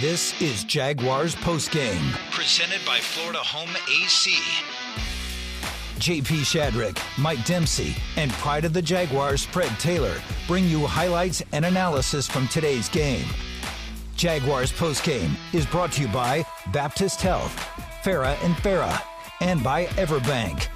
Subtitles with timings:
[0.00, 2.12] This is Jaguars postgame.
[2.30, 4.30] Presented by Florida Home AC.
[5.98, 10.14] JP Shadrick, Mike Dempsey, and Pride of the Jaguars, Fred Taylor,
[10.46, 13.26] bring you highlights and analysis from today's game.
[14.14, 17.56] Jaguars postgame is brought to you by Baptist Health,
[18.04, 19.02] Farah and Farah,
[19.40, 20.68] and by Everbank.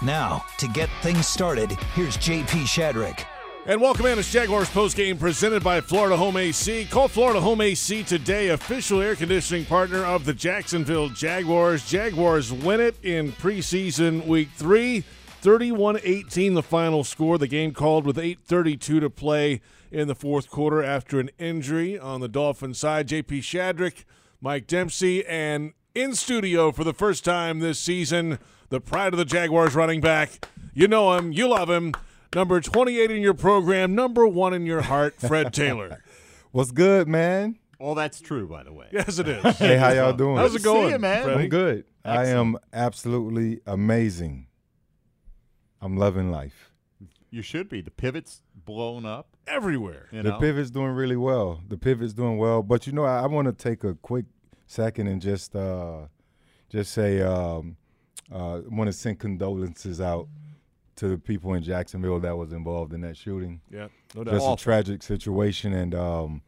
[0.00, 3.24] Now, to get things started, here's JP Shadrick.
[3.64, 4.18] And welcome in.
[4.18, 6.84] It's Jaguars postgame presented by Florida Home AC.
[6.86, 11.88] Call Florida Home AC today, official air conditioning partner of the Jacksonville Jaguars.
[11.88, 15.04] Jaguars win it in preseason week three.
[15.42, 17.38] 31 18 the final score.
[17.38, 19.60] The game called with 8.32 to play
[19.92, 23.06] in the fourth quarter after an injury on the Dolphin side.
[23.06, 24.04] JP Shadrick,
[24.40, 28.40] Mike Dempsey, and in studio for the first time this season,
[28.70, 30.48] the pride of the Jaguars running back.
[30.74, 31.92] You know him, you love him
[32.34, 36.02] number 28 in your program, number one in your heart, Fred Taylor.
[36.50, 37.58] What's good, man?
[37.78, 38.86] All that's true, by the way.
[38.92, 39.58] Yes, it is.
[39.58, 40.36] hey, how y'all doing?
[40.36, 41.24] How's it going, you, man?
[41.24, 41.42] Freddie?
[41.44, 41.84] I'm good.
[42.04, 42.28] Excellent.
[42.28, 44.46] I am absolutely amazing.
[45.80, 46.72] I'm loving life.
[47.30, 47.80] You should be.
[47.80, 49.36] The pivot's blown up.
[49.46, 50.08] Everywhere.
[50.12, 50.38] You the know?
[50.38, 51.60] pivot's doing really well.
[51.66, 52.62] The pivot's doing well.
[52.62, 54.26] But you know, I, I want to take a quick
[54.66, 56.02] second and just uh,
[56.68, 57.76] just say um,
[58.30, 60.28] uh, want to send condolences out
[60.96, 63.60] to the people in Jacksonville that was involved in that shooting.
[63.70, 64.32] Yeah, no doubt.
[64.34, 64.54] Just Awful.
[64.54, 66.42] a tragic situation, and um,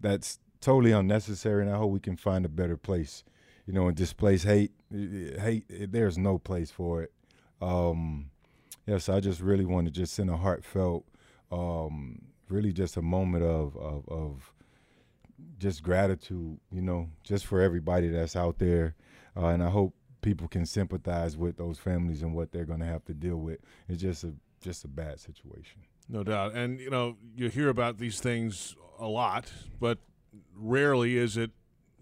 [0.00, 1.62] that's totally unnecessary.
[1.64, 3.24] And I hope we can find a better place,
[3.66, 4.72] you know, and displace hate.
[4.90, 7.12] Hate, there's no place for it.
[7.60, 8.30] Um,
[8.86, 11.04] yes, I just really want to just send a heartfelt,
[11.50, 14.52] um, really just a moment of, of of
[15.58, 18.94] just gratitude, you know, just for everybody that's out there,
[19.36, 19.94] uh, and I hope
[20.26, 23.60] people can sympathize with those families and what they're going to have to deal with.
[23.88, 25.82] It's just a just a bad situation.
[26.08, 26.52] No doubt.
[26.52, 29.98] And, you know, you hear about these things a lot, but
[30.52, 31.52] rarely is it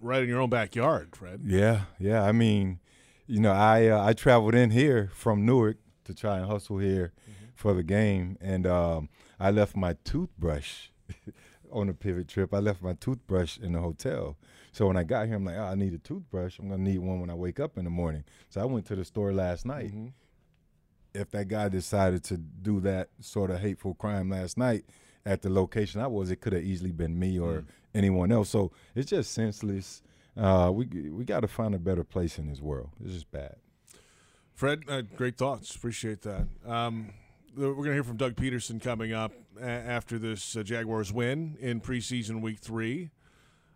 [0.00, 1.42] right in your own backyard, Fred.
[1.44, 2.22] Yeah, yeah.
[2.22, 2.80] I mean,
[3.26, 7.12] you know, I uh, I traveled in here from Newark to try and hustle here
[7.54, 10.88] for the game, and um, I left my toothbrush
[11.70, 12.54] on a pivot trip.
[12.54, 14.38] I left my toothbrush in the hotel.
[14.74, 16.58] So when I got here, I'm like, oh, I need a toothbrush.
[16.58, 18.24] I'm gonna need one when I wake up in the morning.
[18.50, 19.92] So I went to the store last night.
[21.14, 24.84] If that guy decided to do that sort of hateful crime last night
[25.24, 27.64] at the location I was, it could have easily been me or
[27.94, 28.50] anyone else.
[28.50, 30.02] So it's just senseless.
[30.36, 32.90] Uh, we we got to find a better place in this world.
[33.04, 33.54] It's just bad.
[34.54, 35.72] Fred, uh, great thoughts.
[35.76, 36.48] Appreciate that.
[36.66, 37.10] Um,
[37.56, 41.56] we're going to hear from Doug Pederson coming up a- after this uh, Jaguars win
[41.60, 43.10] in preseason week three.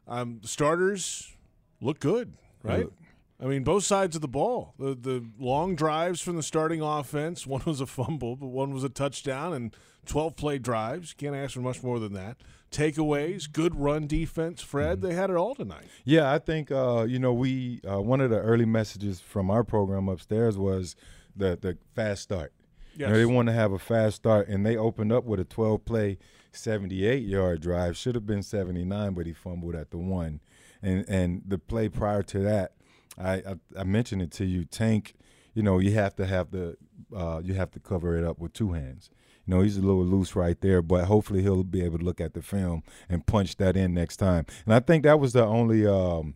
[0.09, 1.33] Um, the starters
[1.81, 2.33] look good,
[2.63, 2.85] right?
[2.85, 2.93] look-
[3.41, 4.75] I mean, both sides of the ball.
[4.81, 7.47] The the long drives from the starting offense.
[7.47, 9.77] One was a fumble, but one was a touchdown, and
[10.07, 11.13] twelve play drives.
[11.15, 12.39] Can't ask for much more than that.
[12.73, 14.61] Takeaways, good run defense.
[14.61, 15.87] Fred, they had it all tonight.
[16.05, 19.63] Yeah, I think uh, you know we uh, one of the early messages from our
[19.63, 20.97] program upstairs was
[21.37, 22.53] the the fast start.
[22.97, 23.17] You know, Yes.
[23.19, 26.19] they want to have a fast start, and they opened up with a 12 play,
[26.53, 27.97] 78 yard drive.
[27.97, 30.41] Should have been 79, but he fumbled at the one.
[30.83, 32.73] And and the play prior to that,
[33.19, 34.65] I I, I mentioned it to you.
[34.65, 35.15] Tank,
[35.55, 36.77] you know, you have to have the
[37.15, 39.11] uh, you have to cover it up with two hands.
[39.47, 42.21] You know, he's a little loose right there, but hopefully he'll be able to look
[42.21, 44.45] at the film and punch that in next time.
[44.67, 46.35] And I think that was the only um,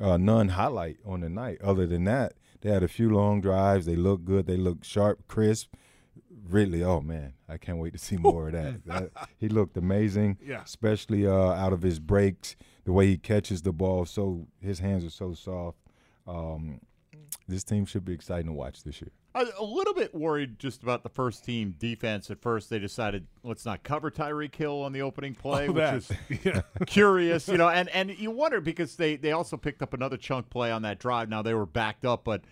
[0.00, 1.60] uh, non highlight on the night.
[1.60, 3.86] Other than that, they had a few long drives.
[3.86, 4.46] They looked good.
[4.46, 5.74] They looked sharp, crisp.
[6.48, 8.84] Really, oh man, I can't wait to see more of that.
[8.86, 10.62] that he looked amazing, Yeah.
[10.62, 14.04] especially uh, out of his breaks, the way he catches the ball.
[14.06, 15.78] So his hands are so soft.
[16.26, 16.80] Um,
[17.48, 19.10] this team should be exciting to watch this year.
[19.34, 22.30] I was a little bit worried just about the first team defense.
[22.30, 25.84] At first, they decided let's not cover Tyreek Hill on the opening play, Oh, which
[25.94, 26.12] is
[26.44, 26.60] Yeah.
[26.86, 27.68] curious, you know.
[27.70, 30.98] And and you wonder because they they also picked up another chunk play on that
[30.98, 31.30] drive.
[31.30, 32.42] Now they were backed up, but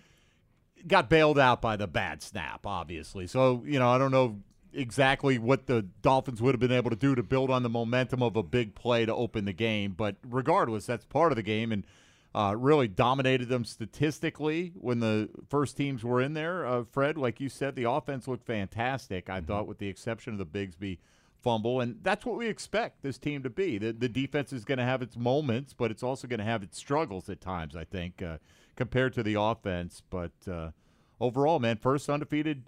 [0.87, 3.27] got bailed out by the bad snap, obviously.
[3.27, 4.39] So you know, I don't know
[4.73, 8.23] exactly what the Dolphins would have been able to do to build on the momentum
[8.23, 11.71] of a big play to open the game, but regardless, that's part of the game
[11.71, 11.85] and.
[12.33, 16.65] Uh, really dominated them statistically when the first teams were in there.
[16.65, 19.29] Uh, Fred, like you said, the offense looked fantastic.
[19.29, 20.99] I thought, with the exception of the Bigsby
[21.41, 23.77] fumble, and that's what we expect this team to be.
[23.77, 26.63] The, the defense is going to have its moments, but it's also going to have
[26.63, 27.75] its struggles at times.
[27.75, 28.37] I think uh,
[28.81, 30.71] compared to the offense, but uh,
[31.19, 32.63] overall, man, first undefeated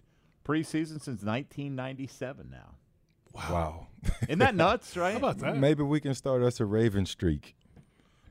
[0.46, 2.50] preseason since 1997.
[2.52, 2.76] Now,
[3.34, 3.88] Wow.
[4.30, 4.96] isn't that nuts?
[4.98, 5.14] Right?
[5.14, 5.58] How about that?
[5.58, 7.56] Maybe we can start us a Raven streak.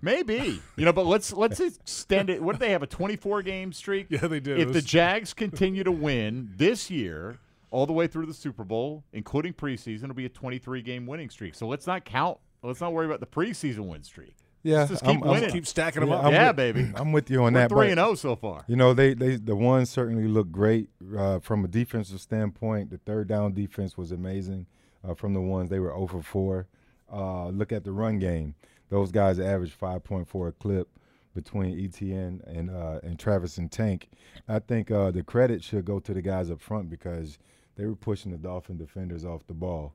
[0.00, 2.40] Maybe you know, but let's let's extend it.
[2.43, 4.06] What do they have a 24 game streak?
[4.11, 4.58] Yeah, they did.
[4.61, 7.38] If It the Jags continue to win this year,
[7.73, 11.31] all the way through the Super Bowl, including preseason, it'll be a 23 game winning
[11.31, 11.55] streak.
[11.56, 12.38] So let's not count.
[12.62, 14.34] Let's not worry about the preseason win streak.
[14.64, 16.25] Yeah, Let's just keep I'm- I'm- Keep stacking them Yeah, up.
[16.26, 16.93] I'm yeah, with- baby.
[16.94, 17.70] I'm with you on We're that.
[17.70, 18.64] Three and zero so far.
[18.69, 22.91] You know, they, they the ones certainly look great uh, from a defensive standpoint.
[22.91, 24.67] The third down defense was amazing
[25.06, 26.67] uh, from the ones they were over for
[27.09, 27.12] 4.
[27.12, 28.55] Uh, look at the run game.
[28.88, 30.88] Those guys averaged 5.4 a clip
[31.35, 34.08] between ETN and uh, and Travis and Tank.
[34.49, 37.38] I think uh, the credit should go to the guys up front because
[37.76, 39.94] they were pushing the Dolphin defenders off the ball.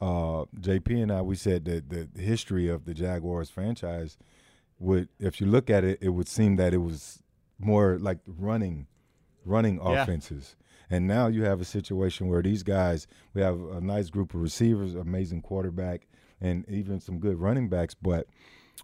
[0.00, 4.18] Uh, JP and I, we said that the history of the Jaguars franchise
[4.78, 7.22] would, if you look at it, it would seem that it was
[7.58, 8.86] more like running,
[9.44, 10.02] running Yeah.
[10.02, 10.56] offenses.
[10.90, 14.40] And now you have a situation where these guys, we have a nice group of
[14.42, 16.06] receivers, amazing quarterback,
[16.40, 17.94] and even some good running backs.
[17.94, 18.28] But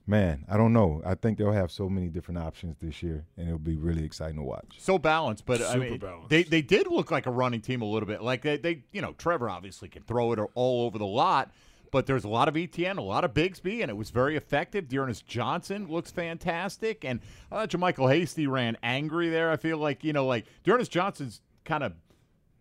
[0.07, 1.03] man, I don't know.
[1.05, 4.37] I think they'll have so many different options this year, and it'll be really exciting
[4.37, 4.77] to watch.
[4.79, 6.29] So balanced, but I Super mean, balanced.
[6.29, 8.23] they they did look like a running team a little bit.
[8.23, 11.51] Like they, they you know, Trevor obviously can throw it all over the lot,
[11.91, 14.89] but there's a lot of ETN, a lot of Bigsby, and it was very effective.
[14.89, 19.51] D'Ernest Johnson looks fantastic, and uh, I thought JaMycal Hasty ran angry there.
[19.51, 21.93] I feel like you know, like D'Ernest Johnson's kind of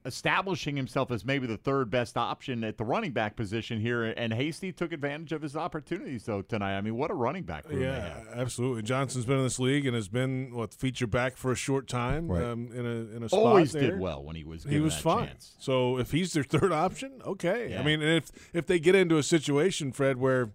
[0.05, 4.33] establishing himself as maybe the third best option at the running back position here, and
[4.33, 6.77] Hasty took advantage of his opportunities though tonight.
[6.77, 8.27] I mean, what a running back room they Yeah, have.
[8.35, 8.81] absolutely.
[8.81, 12.27] Johnson's been in this league and has been what feature back for a short time
[12.31, 12.43] Right.
[12.43, 13.91] um, in a in a spot Always there.
[13.91, 15.27] did well when he was He was that fine.
[15.27, 15.55] chance.
[15.59, 17.69] So if he's their third option, okay.
[17.71, 17.81] Yeah.
[17.81, 20.51] I mean, if if they get into a situation, Fred, where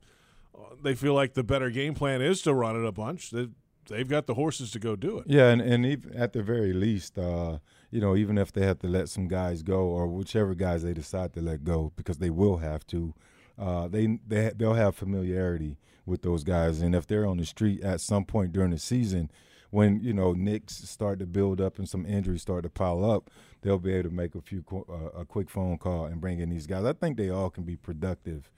[0.57, 3.49] uh, they feel like the better game plan is to run it a bunch, they,
[3.89, 5.27] they've got the horses to go do it.
[5.29, 7.59] Yeah, and, and even at the very least, uh,
[7.91, 10.93] you know, even if they have to let some guys go or whichever guys they
[10.93, 13.15] decide to let go, because they will have to,
[13.59, 17.83] uh, they they they'll have familiarity with those guys, and if they're on the street
[17.83, 19.31] at some point during the season,
[19.71, 23.31] when you know nicks start to build up and some injuries start to pile up,
[23.63, 26.51] they'll be able to make a few uh, a quick phone call and bring in
[26.51, 26.85] these guys.
[26.85, 28.51] I think they all can be productive.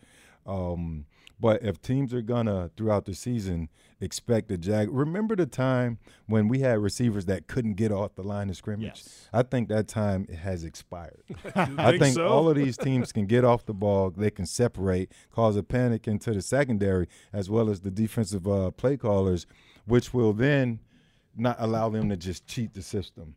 [0.49, 1.05] Um,
[1.41, 3.69] but if teams are gonna throughout the season
[4.01, 8.23] expect the Jag, remember the time when we had receivers that couldn't get off the
[8.23, 8.87] line of scrimmage.
[8.87, 9.29] Yes.
[9.33, 11.23] I think that time has expired.
[11.55, 12.27] I think think so?
[12.27, 14.11] all of these teams can get off the ball.
[14.11, 18.71] They can separate, cause a panic into the secondary as well as the defensive uh,
[18.73, 19.47] play callers,
[19.85, 20.81] which will then
[21.37, 23.37] not allow them to just cheat the system.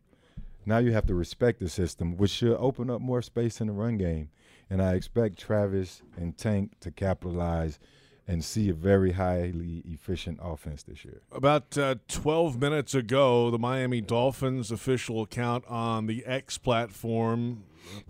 [0.64, 3.72] Now you have to respect the system, which should open up more space in the
[3.72, 4.30] run game.
[4.72, 7.78] And I expect Travis and Tank to capitalize
[8.26, 11.20] and see a very highly efficient offense this year.
[11.30, 17.64] About uh, 12 minutes ago, the Miami Dolphins official account on the X platform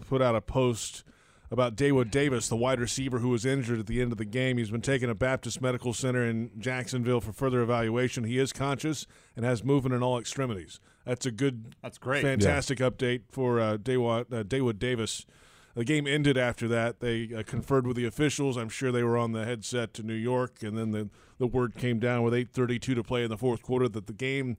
[0.08, 1.02] put out a post
[1.50, 4.56] about Daewood Davis, the wide receiver who was injured at the end of the game.
[4.56, 8.22] He's been taken to Baptist Medical Center in Jacksonville for further evaluation.
[8.22, 10.78] He is conscious and has movement in all extremities.
[11.04, 12.22] That's a good, That's great.
[12.22, 15.26] fantastic update for uh, Daewood, uh, Daewood Davis.
[15.74, 17.00] The game ended after that.
[17.00, 18.56] They uh, conferred with the officials.
[18.56, 21.76] I'm sure they were on the headset to New York, and then the, the word
[21.76, 24.56] came down with 8:32 to play in the fourth quarter that the game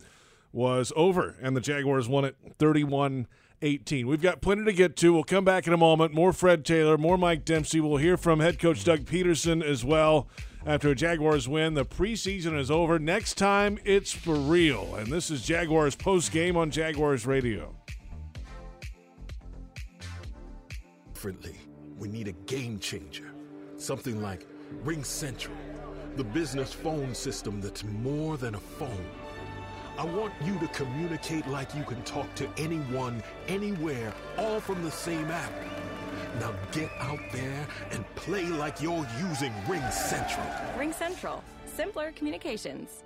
[0.51, 3.27] was over, and the Jaguars won it 31
[3.63, 4.07] 18.
[4.07, 5.13] We've got plenty to get to.
[5.13, 6.13] We'll come back in a moment.
[6.13, 7.79] More Fred Taylor, more Mike Dempsey.
[7.79, 10.27] We'll hear from head coach Doug Pederson as well.
[10.65, 12.97] After a Jaguars win, the preseason is over.
[12.97, 14.95] Next time, it's for real.
[14.95, 17.75] And this is Jaguars post game on Jaguars Radio.
[21.23, 21.55] Differently.
[21.97, 23.31] We need a game changer.
[23.77, 24.45] Something like
[24.83, 25.55] Ring Central,
[26.17, 29.05] the business phone system that's more than a phone.
[29.97, 34.91] I want you to communicate like you can talk to anyone, anywhere, all from the
[34.91, 35.53] same app.
[36.41, 40.45] Now get out there and play like you're using Ring Central.
[40.77, 43.03] Ring Central, simpler communications.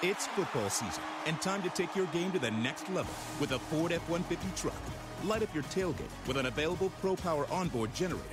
[0.00, 3.58] It's football season, and time to take your game to the next level with a
[3.58, 5.05] Ford F 150 truck.
[5.24, 8.24] Light up your tailgate with an available Pro Power onboard generator.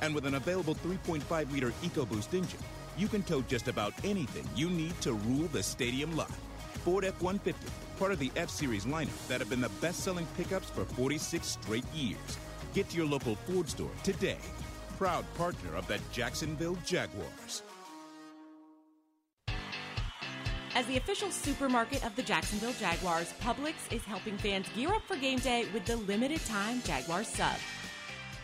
[0.00, 2.60] And with an available 3.5 liter EcoBoost engine,
[2.98, 6.30] you can tow just about anything you need to rule the stadium lot.
[6.84, 10.26] Ford F 150, part of the F Series lineup that have been the best selling
[10.36, 12.18] pickups for 46 straight years.
[12.74, 14.38] Get to your local Ford store today.
[14.98, 17.62] Proud partner of the Jacksonville Jaguars.
[20.74, 25.16] As the official supermarket of the Jacksonville Jaguars, Publix is helping fans gear up for
[25.16, 27.56] game day with the limited time Jaguar sub.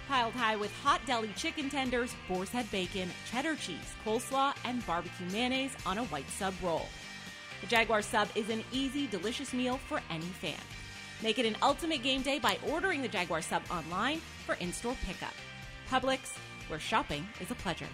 [0.09, 5.27] Piled high with hot deli chicken tenders, boar's head bacon, cheddar cheese, coleslaw, and barbecue
[5.31, 6.87] mayonnaise on a white sub roll.
[7.63, 10.61] The Jaguar sub is an easy, delicious meal for any fan.
[11.23, 14.97] Make it an ultimate game day by ordering the Jaguar sub online for in store
[15.07, 15.35] pickup.
[15.91, 16.37] Publix,
[16.69, 17.89] where shopping is a pleasure.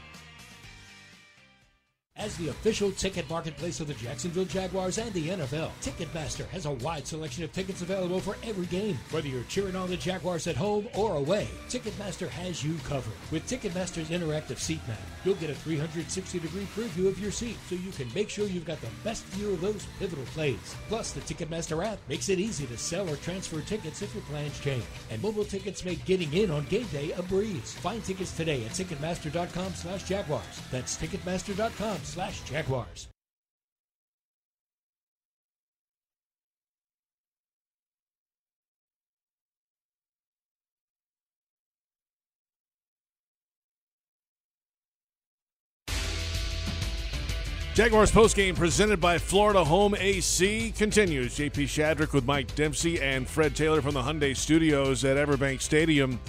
[2.16, 6.70] As the official ticket marketplace of the Jacksonville Jaguars and the NFL, Ticketmaster has a
[6.70, 8.96] wide selection of tickets available for every game.
[9.10, 13.12] Whether you're cheering on the Jaguars at home or away, Ticketmaster has you covered.
[13.32, 17.74] With Ticketmaster's interactive seat map, you'll get a 360 degree preview of your seat so
[17.74, 20.76] you can make sure you've got the best view of those pivotal plays.
[20.86, 24.60] Plus, the Ticketmaster app makes it easy to sell or transfer tickets if your plans
[24.60, 24.84] change.
[25.10, 27.74] And mobile tickets make getting in on game day a breeze.
[27.74, 30.62] Find tickets today at Ticketmaster.com slash Jaguars.
[30.70, 33.08] That's Ticketmaster.com slash Jaguars.
[47.74, 51.36] Jaguars postgame presented by Florida Home AC continues.
[51.36, 56.20] JP Shadrick with Mike Dempsey and Fred Taylor from the Hyundai Studios at Everbank Stadium.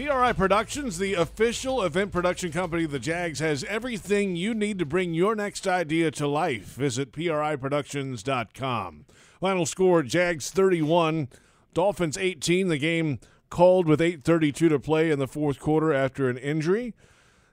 [0.00, 4.86] PRI Productions, the official event production company of the Jags, has everything you need to
[4.86, 6.68] bring your next idea to life.
[6.68, 9.04] Visit PRIProductions.com.
[9.40, 11.28] Final score Jags 31,
[11.74, 12.68] Dolphins 18.
[12.68, 16.94] The game called with 8.32 to play in the fourth quarter after an injury.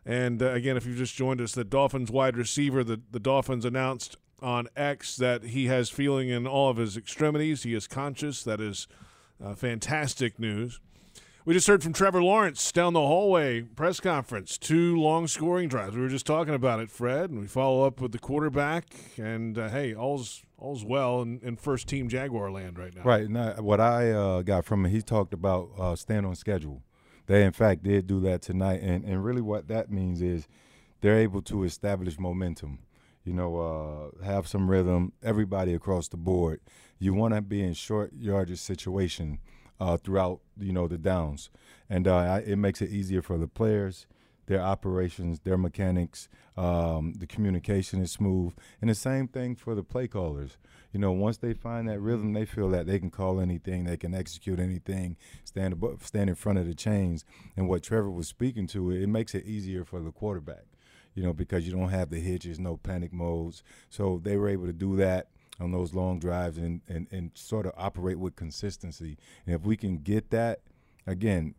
[0.06, 3.66] And uh, again, if you've just joined us, the Dolphins wide receiver, the, the Dolphins
[3.66, 7.64] announced on X that he has feeling in all of his extremities.
[7.64, 8.42] He is conscious.
[8.42, 8.88] That is
[9.44, 10.80] uh, fantastic news.
[11.48, 14.58] We just heard from Trevor Lawrence down the hallway press conference.
[14.58, 15.96] Two long scoring drives.
[15.96, 18.94] We were just talking about it, Fred, and we follow up with the quarterback.
[19.16, 23.02] And uh, hey, all's all's well in, in, first team Jaguar land right now.
[23.04, 23.30] Right.
[23.62, 26.84] What I uh, got from him, he talked about uh, staying on schedule.
[27.28, 28.82] They, in fact, did do that tonight.
[28.82, 30.50] And, and really, what that means is
[31.00, 32.80] they're able to establish momentum,
[33.24, 36.60] you know, uh, have some rhythm, everybody across the board.
[37.00, 39.40] You want to be in short yardage situation
[39.80, 41.50] uh, throughout, you know, the downs.
[41.90, 44.08] And uh, it makes it easier for the players
[44.48, 49.84] their operations, their mechanics, um, the communication is smooth, and the same thing for the
[49.84, 50.58] play callers.
[50.92, 53.98] You know, once they find that rhythm, they feel that they can call anything, they
[53.98, 57.26] can execute anything, stand above, stand in front of the chains.
[57.56, 60.66] And what Trevor was speaking to, it makes it easier for the quarterback.
[61.14, 63.64] You know, because you don't have the hitches, no panic modes.
[63.90, 65.30] So they were able to do that
[65.60, 69.18] on those long drives and, and, and sort of operate with consistency.
[69.46, 70.60] And if we can get that,
[71.06, 71.56] again,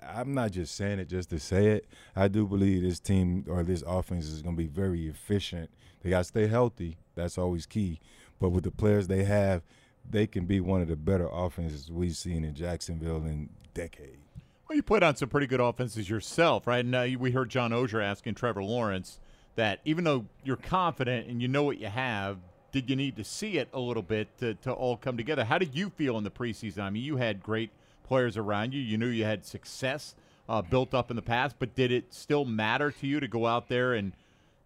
[0.00, 1.86] I'm not just saying it just to say it.
[2.14, 5.70] I do believe this team or this offense is going to be very efficient.
[6.02, 6.96] They got to stay healthy.
[7.14, 8.00] That's always key.
[8.40, 9.62] But with the players they have,
[10.08, 14.18] they can be one of the better offenses we've seen in Jacksonville in decades.
[14.68, 16.84] Well, you put on some pretty good offenses yourself, right?
[16.84, 19.20] And uh, we heard John Oehser asking Trevor Lawrence
[19.54, 22.38] that even though you're confident and you know what you have,
[22.76, 25.44] did you need to see it a little bit to, to all come together?
[25.44, 26.80] How did you feel in the preseason?
[26.80, 27.70] I mean, you had great–
[28.06, 28.80] players around you.
[28.80, 30.14] You knew you had success
[30.48, 33.46] uh, built up in the past, but did it still matter to you to go
[33.46, 34.12] out there and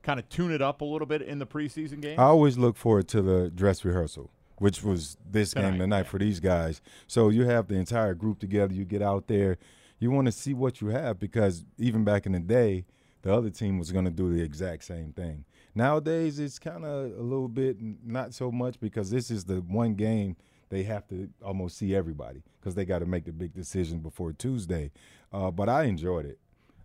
[0.03, 2.21] kind of tune it up a little bit in the preseason game?
[2.21, 6.19] I always look forward to the dress rehearsal, which was this tonight, game tonight for
[6.19, 6.81] these guys.
[7.07, 8.75] So you have the entire group together.
[8.75, 9.59] You get out there.
[9.99, 12.85] You want to see what you have because even back in the day,
[13.23, 15.45] the other team was going to do the exact same thing.
[15.75, 19.95] Nowadays, it's kind of a little bit not so much because this is the one
[19.95, 20.37] game–
[20.71, 24.33] they have to almost see everybody because they got to make the big decision before
[24.33, 24.91] Tuesday.
[25.33, 26.39] Uh, but I enjoyed it.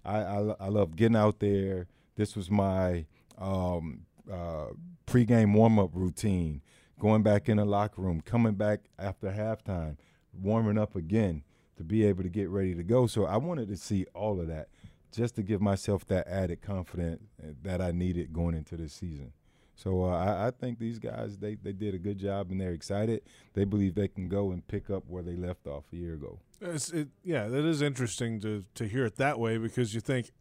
[0.03, 1.87] I, I, I love getting out there.
[2.15, 3.05] This was my
[3.37, 4.01] um,
[4.31, 4.69] uh,
[5.07, 6.61] pregame warm up routine.
[6.99, 9.97] Going back in the locker room, coming back after halftime,
[10.33, 11.43] warming up again
[11.77, 13.05] to be able to get ready to go.
[13.05, 14.69] So I wanted to see all of that
[15.15, 17.23] just to give myself that added confidence
[17.63, 19.31] that I needed going into this season.
[19.75, 22.71] So uh, I, I, think these guys they, they did a good job and they're
[22.71, 23.21] excited.
[23.53, 26.39] They believe they can go and pick up where they left off a year ago.
[26.61, 30.31] It, yeah, that is interesting to to hear it that way because you think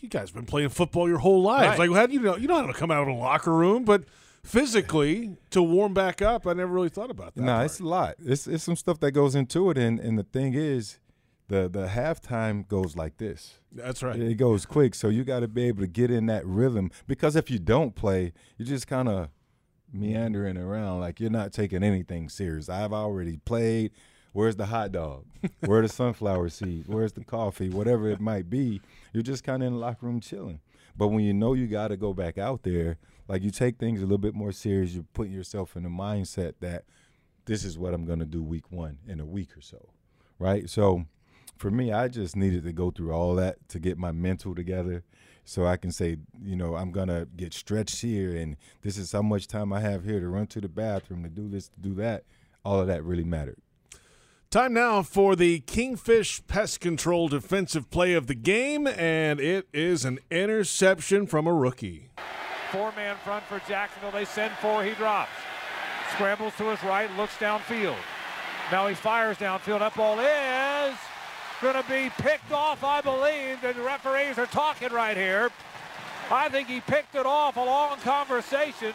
[0.00, 1.78] you guys have been playing football your whole lives.
[1.78, 1.88] Right.
[1.90, 3.84] Like how do you know you know how to come out of a locker room,
[3.84, 4.04] but
[4.44, 6.46] physically to warm back up.
[6.46, 7.42] I never really thought about that.
[7.42, 7.66] No, part.
[7.66, 8.14] it's a lot.
[8.24, 10.98] It's it's some stuff that goes into it, and and the thing is,
[11.48, 13.60] the the halftime goes like this.
[13.72, 14.18] That's right.
[14.18, 16.90] It goes quick, so you got to be able to get in that rhythm.
[17.06, 19.28] Because if you don't play, you're just kind of
[19.92, 22.68] meandering around like you're not taking anything serious.
[22.68, 23.92] I've already played.
[24.32, 25.24] Where's the hot dog?
[25.60, 26.88] Where the sunflower seeds?
[26.88, 27.70] Where's the coffee?
[27.70, 28.82] Whatever it might be,
[29.14, 30.60] you're just kind of in the locker room chilling.
[30.94, 32.98] But when you know you got to go back out there,
[33.28, 34.92] like you take things a little bit more serious.
[34.92, 36.84] You're putting yourself in the mindset that
[37.46, 39.88] this is what I'm going to do week one in a week or so,
[40.38, 40.68] right?
[40.68, 41.06] So
[41.56, 45.04] for me, I just needed to go through all that to get my mental together
[45.44, 49.12] so I can say, you know, I'm going to get stretched here and this is
[49.12, 51.80] how much time I have here to run to the bathroom, to do this, to
[51.80, 52.24] do that.
[52.64, 53.58] All of that really mattered.
[54.50, 60.04] Time now for the Kingfish Pest Control defensive play of the game, and it is
[60.04, 62.10] an interception from a rookie.
[62.70, 64.12] Four man front for Jacksonville.
[64.12, 64.84] They send four.
[64.84, 65.30] He drops.
[66.12, 67.96] Scrambles to his right, looks downfield.
[68.70, 69.80] Now he fires downfield.
[69.80, 70.96] That ball is
[71.60, 73.60] going to be picked off, I believe.
[73.62, 75.50] The referees are talking right here.
[76.30, 78.92] I think he picked it off a long conversation,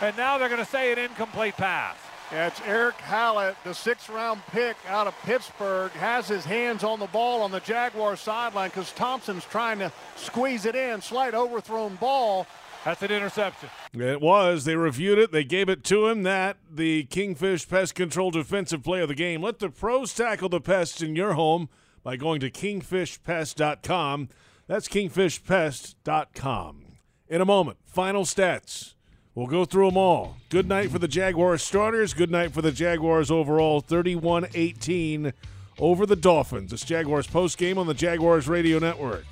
[0.00, 1.96] and now they're going to say an incomplete pass.
[2.32, 7.00] Yeah, it's Erick Hallett, the sixth round pick out of Pittsburgh, has his hands on
[7.00, 11.00] the ball on the Jaguar sideline because Thompson's trying to squeeze it in.
[11.00, 12.46] Slight overthrown ball.
[12.84, 13.68] That's an interception.
[13.92, 14.64] It was.
[14.64, 15.32] They reviewed it.
[15.32, 16.22] They gave it to him.
[16.22, 19.42] That the Kingfish Pest Control defensive play of the game.
[19.42, 21.68] Let the pros tackle the pests in your home
[22.02, 24.28] by going to kingfishpest.com.
[24.66, 26.84] That's kingfishpest.com.
[27.28, 28.94] In a moment, final stats.
[29.34, 30.36] We'll go through them all.
[30.48, 32.14] Good night for the Jaguars starters.
[32.14, 33.80] Good night for the Jaguars overall.
[33.80, 35.32] 31 18
[35.78, 36.72] over the Dolphins.
[36.72, 39.24] It's Jaguars post game on the Jaguars Radio Network.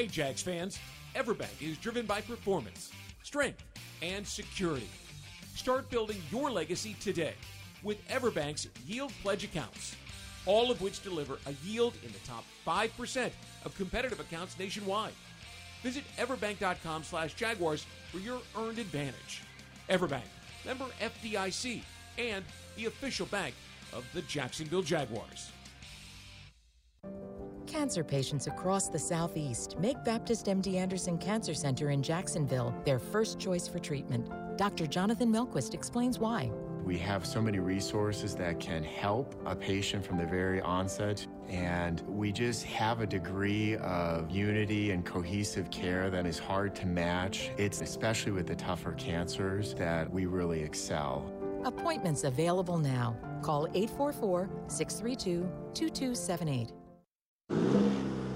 [0.00, 0.78] Hey, Jags fans,
[1.14, 2.90] Everbank is driven by performance,
[3.22, 3.62] strength,
[4.00, 4.88] and security.
[5.54, 7.34] Start building your legacy today
[7.82, 9.94] with Everbank's Yield Pledge accounts,
[10.46, 13.30] all of which deliver a yield in the top 5%
[13.66, 15.12] of competitive accounts nationwide.
[15.82, 19.42] Visit everbank.com slash jaguars for your earned advantage.
[19.90, 20.22] Everbank,
[20.64, 21.82] member FDIC,
[22.16, 22.42] and
[22.74, 23.54] the official bank
[23.92, 25.50] of the Jacksonville Jaguars.
[27.70, 33.38] Cancer patients across the Southeast make Baptist MD Anderson Cancer Center in Jacksonville their first
[33.38, 34.28] choice for treatment.
[34.58, 34.88] Dr.
[34.88, 36.50] Jonathan Melquist explains why.
[36.84, 42.00] We have so many resources that can help a patient from the very onset, and
[42.08, 47.52] we just have a degree of unity and cohesive care that is hard to match.
[47.56, 51.32] It's especially with the tougher cancers that we really excel.
[51.64, 53.16] Appointments available now.
[53.42, 56.79] Call 844 632 2278.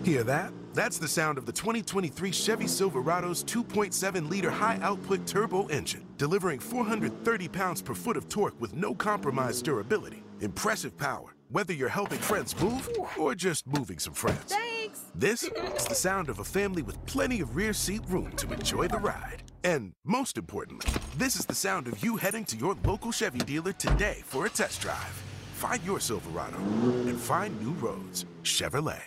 [0.05, 0.53] Hear that?
[0.75, 6.61] That's the sound of the 2023 Chevy Silverado's 2.7 liter high output turbo engine, delivering
[6.61, 10.23] 430 pounds per foot of torque with no compromised durability.
[10.40, 12.87] Impressive power, whether you're helping friends move
[13.19, 14.53] or just moving some friends.
[14.53, 15.01] Thanks!
[15.14, 18.88] This is the sound of a family with plenty of rear seat room to enjoy
[18.88, 19.43] the ride.
[19.62, 23.73] And most importantly, this is the sound of you heading to your local Chevy dealer
[23.73, 25.34] today for a test drive.
[25.64, 28.27] Find your Silverado and find new roads.
[28.42, 29.00] Chevrolet.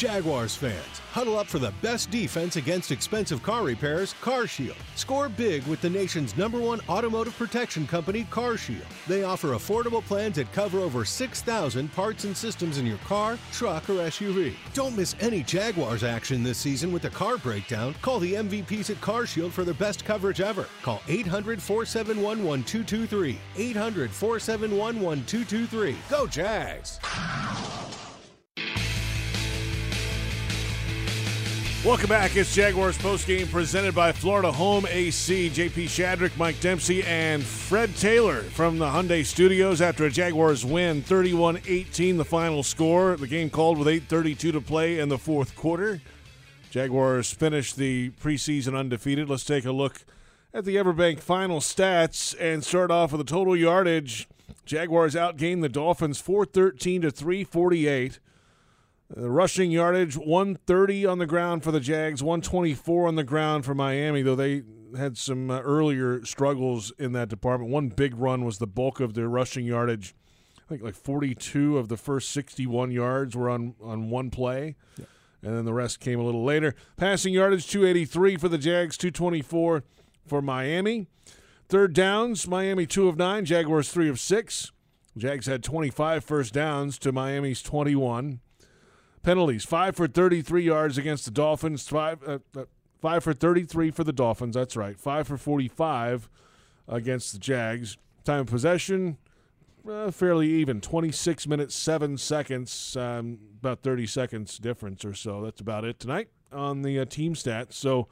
[0.00, 4.78] Jaguars fans, huddle up for the best defense against expensive car repairs, CarShield.
[4.94, 8.86] Score big with the nation's number one automotive protection company, CarShield.
[9.06, 13.90] They offer affordable plans that cover over 6,000 parts and systems in your car, truck,
[13.90, 14.54] or SUV.
[14.72, 17.94] Don't miss any Jaguars action this season with a car breakdown.
[18.00, 20.64] Call the MVPs at CarShield for their best coverage ever.
[20.80, 23.38] Call 800 471 1223.
[23.54, 25.96] 800 471 1223.
[26.08, 26.98] Go, Jags!
[31.90, 32.36] Welcome back.
[32.36, 35.50] It's Jaguars postgame presented by Florida Home AC.
[35.50, 41.02] JP Shadrick, Mike Dempsey, and Fred Taylor from the Hyundai Studios after a Jaguars win
[41.02, 43.16] 31 18, the final score.
[43.16, 46.00] The game called with 8.32 to play in the fourth quarter.
[46.70, 49.28] Jaguars finished the preseason undefeated.
[49.28, 50.04] Let's take a look
[50.54, 54.28] at the Everbank final stats and start off with the total yardage.
[54.64, 58.20] Jaguars outgained the Dolphins 413 to 348.
[59.14, 63.74] The rushing yardage 130 on the ground for the Jags, 124 on the ground for
[63.74, 64.62] Miami, though they
[64.96, 67.72] had some uh, earlier struggles in that department.
[67.72, 70.14] One big run was the bulk of their rushing yardage.
[70.58, 75.06] I think like 42 of the first 61 yards were on, on one play, yeah.
[75.42, 76.76] and then the rest came a little later.
[76.96, 79.82] Passing yardage 283 for the Jags, 224
[80.24, 81.08] for Miami.
[81.68, 84.70] Third downs, Miami 2 of 9, Jaguars 3 of 6.
[85.16, 88.38] Jags had 25 first downs to Miami's 21.
[89.22, 91.86] Penalties: five for 33 yards against the Dolphins.
[91.86, 92.64] Five, uh, uh,
[93.00, 94.54] five for 33 for the Dolphins.
[94.54, 94.98] That's right.
[94.98, 96.28] Five for 45
[96.88, 97.98] against the Jags.
[98.24, 99.18] Time of possession:
[99.88, 100.80] uh, fairly even.
[100.80, 102.96] 26 minutes, seven seconds.
[102.96, 105.42] Um, about 30 seconds difference or so.
[105.42, 107.74] That's about it tonight on the uh, team stats.
[107.74, 108.08] So.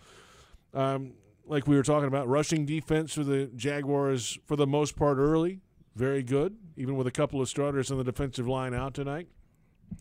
[0.74, 1.14] Um,
[1.46, 5.62] like we were talking about, rushing defense for the Jaguars for the most part early,
[5.96, 9.28] very good, even with a couple of starters on the defensive line out tonight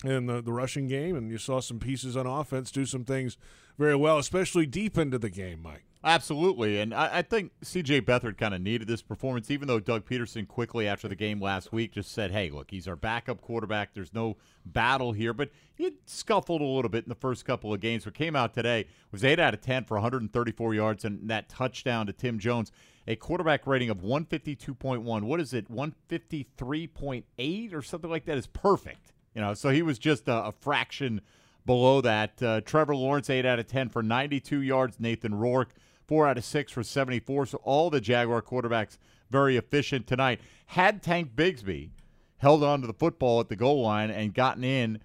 [0.03, 1.15] in the, the rushing game.
[1.15, 3.37] And you saw some pieces on offense do some things
[3.77, 5.83] very well, especially deep into the game, Mike.
[6.03, 8.01] Absolutely, and I, I think C.J.
[8.01, 11.73] Beathard kind of needed this performance, even though Doug Pederson quickly after the game last
[11.73, 13.93] week just said, "Hey, look, he's our backup quarterback.
[13.93, 17.81] There's no battle here." But he scuffled a little bit in the first couple of
[17.81, 18.05] games.
[18.05, 22.05] But came out today was eight out of ten for 134 yards and that touchdown
[22.05, 22.71] to Tim Jones,
[23.07, 25.23] a quarterback rating of 152.1.
[25.23, 28.37] What is it, 153.8 or something like that?
[28.37, 29.13] Is perfect.
[29.37, 31.21] You know, so he was just a, a fraction
[31.63, 32.41] below that.
[32.41, 34.99] Uh, Trevor Lawrence, 8 out of 10 for 92 yards.
[34.99, 35.75] Nathan Rourke,
[36.07, 37.45] 4 out of 6 for 74.
[37.45, 38.97] So all the Jaguar quarterbacks
[39.29, 40.41] very efficient tonight.
[40.65, 41.91] Had Tank Bigsby
[42.37, 45.01] held on to the football at the goal line and gotten in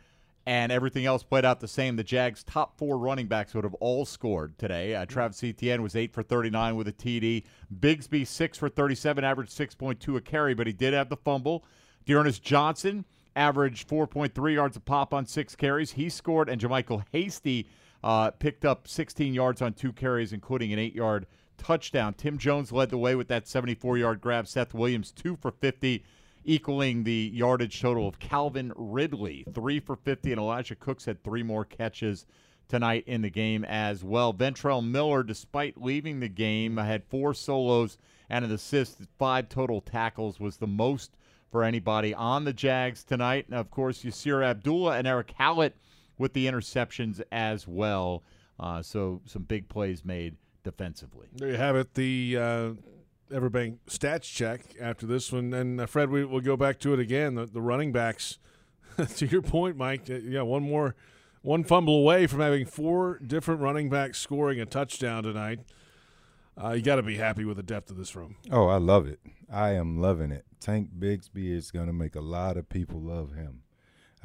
[0.46, 3.74] and everything else played out the same, the Jags' top four running backs would have
[3.74, 4.94] all scored today.
[4.94, 7.44] Uh, Travis Etienne was 8 for 39 with a TD.
[7.80, 11.66] Bigsby, 6 for 37, averaged 6.2 a carry, but he did have the fumble.
[12.06, 13.04] D'Ernest Johnson,
[13.36, 15.92] averaged 4.3 yards a pop on six carries.
[15.92, 17.66] He scored, and JaMycal Hasty
[18.02, 22.14] uh, picked up 16 yards on two carries, including an eight yard touchdown.
[22.14, 24.46] Tim Jones led the way with that 74 yard grab.
[24.46, 26.04] Seth Williams, two for 50,
[26.44, 31.42] equaling the yardage total of Calvin Ridley, three for 50, and Elijah Cooks had three
[31.42, 32.26] more catches
[32.68, 34.32] tonight in the game as well.
[34.32, 37.98] Ventrell Miller, despite leaving the game, had four solos
[38.30, 41.16] and an assist, five total tackles, was the most
[41.52, 43.44] for anybody on the Jags tonight.
[43.46, 45.76] And of course, Yasir Abdullah and Erick Hallett
[46.18, 48.24] with the interceptions as well.
[48.58, 51.28] Uh, so some big plays made defensively.
[51.36, 51.94] There you have it.
[51.94, 52.70] The uh,
[53.30, 55.52] Everbank stats check after this one.
[55.52, 57.34] And uh, Fred, we, will go back to it again.
[57.34, 58.38] The, the running backs,
[59.16, 60.94] to your point, Mike, uh, yeah, one more,
[61.42, 65.60] one fumble away from having four different running backs scoring a touchdown tonight.
[66.60, 68.36] Uh, you got to be happy with the depth of this room.
[68.50, 69.20] Oh, I love it.
[69.50, 70.44] I am loving it.
[70.60, 73.62] Tank Bigsby is going to make a lot of people love him.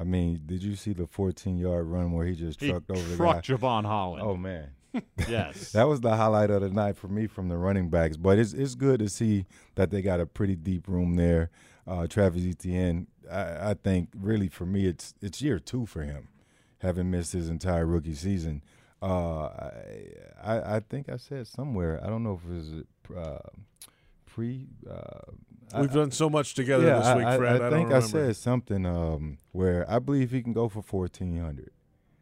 [0.00, 3.16] I mean, did you see the 14 yard run where he just he trucked over
[3.16, 3.58] trucked the guy?
[3.58, 4.22] Jevon Holland.
[4.24, 4.70] Oh man,
[5.28, 8.16] yes, that was the highlight of the night for me from the running backs.
[8.16, 11.50] But it's it's good to see that they got a pretty deep room there.
[11.86, 16.28] Uh, Travis Etienne, I, I think really for me it's it's year two for him,
[16.78, 18.62] having missed his entire rookie season.
[19.00, 19.70] Uh,
[20.42, 23.38] I, I think I said somewhere I don't know if it was uh,
[24.26, 24.66] pre.
[24.88, 25.32] Uh,
[25.78, 27.62] We've I, done so much together yeah, this week, I, Fred.
[27.62, 30.82] I, I, think don't I said something um, where I believe he can go for
[30.82, 31.70] fourteen hundred.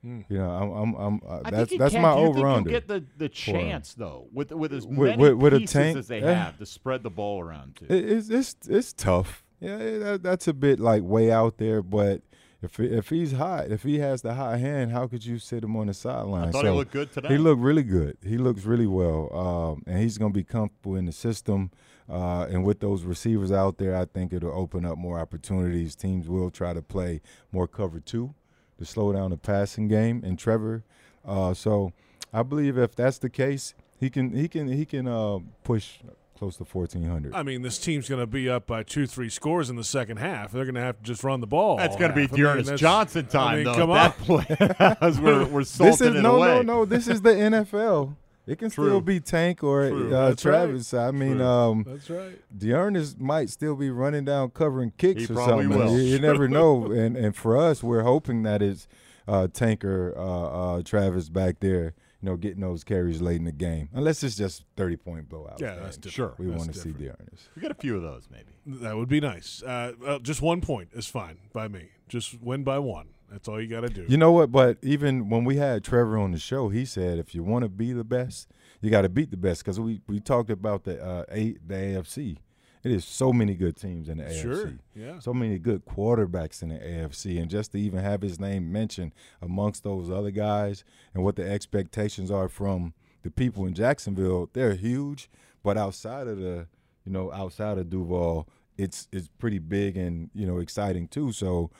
[0.02, 0.20] Hmm.
[0.28, 2.02] You know, I'm, I'm, I'm uh, I that's think he that's can.
[2.02, 2.70] my Do you over think he'll under.
[2.70, 5.96] get the, the chance though with with as With- many with- with a pieces tank?
[5.98, 6.34] as they Eh.
[6.34, 7.84] have to spread the ball around to.
[7.86, 9.44] It, it's it's it's tough.
[9.60, 11.82] Yeah, it- that, that's a bit like way out there.
[11.82, 12.22] But
[12.66, 15.76] if if he's hot, if he has the hot hand, how could you sit him
[15.76, 16.48] on the sideline?
[16.48, 17.28] I thought he looked good today.
[17.28, 18.18] He looked really good.
[18.22, 21.70] He looks really well, um, and he's going to be comfortable in the system.
[22.08, 25.96] Uh, and with those receivers out there, I think it'll open up more opportunities.
[25.96, 28.34] Teams will try to play more cover two
[28.78, 30.22] to slow down the passing game.
[30.24, 30.84] And Trevor,
[31.24, 31.92] uh, so
[32.32, 35.98] I believe if that's the case, he can he can he can uh, push
[36.36, 37.34] close to fourteen hundred.
[37.34, 40.18] I mean, this team's going to be up by two, three scores in the second
[40.18, 40.52] half.
[40.52, 41.76] They're going to have to just run the ball.
[41.76, 42.32] That's going to be half.
[42.32, 43.74] I mean, D'Ernest that's- Johnson I time mean, though.
[43.74, 44.36] Come at on.
[44.48, 46.46] that point, as we're we're This salting is it no, away.
[46.56, 46.84] no, no.
[46.84, 48.14] This is the NFL.
[48.46, 48.86] It can True.
[48.86, 50.52] still be Tank or uh, That's right.
[50.66, 50.94] Travis.
[50.94, 51.44] I mean, True.
[51.44, 52.38] um, That's right.
[52.56, 55.78] D'Ernest might still be running down covering kicks He or probably something.
[55.80, 55.98] will.
[55.98, 56.92] You, you never know.
[56.92, 58.86] And and for us, we're hoping that it's
[59.26, 61.94] uh, Tanker, uh, uh, Travis back there.
[62.26, 63.88] You know, getting those carries late in the game.
[63.94, 65.60] Unless it's just thirty point blowout.
[65.60, 66.14] Yeah, that's different.
[66.14, 66.34] Sure.
[66.38, 67.18] We want to see different.
[67.18, 67.48] D'Ernest.
[67.54, 68.80] We got a few of those maybe.
[68.82, 69.62] That would be nice.
[69.62, 71.90] Uh, well, just one point is fine by me.
[72.08, 73.10] Just win by one.
[73.30, 74.06] That's all you got to do.
[74.08, 74.50] You know what?
[74.50, 77.68] But even when we had Trevor on the show, he said if you want to
[77.68, 79.62] be the best, you got to beat the best.
[79.62, 82.38] Because we, we talked about the uh, eight the AFC.
[82.86, 84.78] It is so many good teams in the Sure, AFC.
[84.94, 85.18] yeah.
[85.18, 89.12] So many good quarterbacks in the AFC, and just to even have his name mentioned
[89.42, 94.74] amongst those other guys, and what the expectations are from the people in Jacksonville, they're
[94.74, 95.28] huge.
[95.64, 96.68] But outside of the,
[97.04, 101.32] you know, outside of Duval, it's it's pretty big and you know exciting too.
[101.32, 101.70] So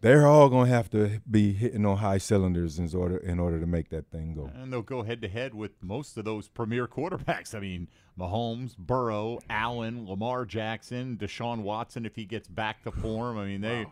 [0.00, 3.66] they're all gonna have to be hitting on high cylinders in order in order to
[3.66, 4.50] make that thing go.
[4.54, 7.54] And they'll go head to head with most of those premier quarterbacks.
[7.54, 13.38] I mean, Mahomes, Burrow, Allen, Lamar Jackson, Deshaun Watson if he gets back to form.
[13.38, 13.86] I mean, they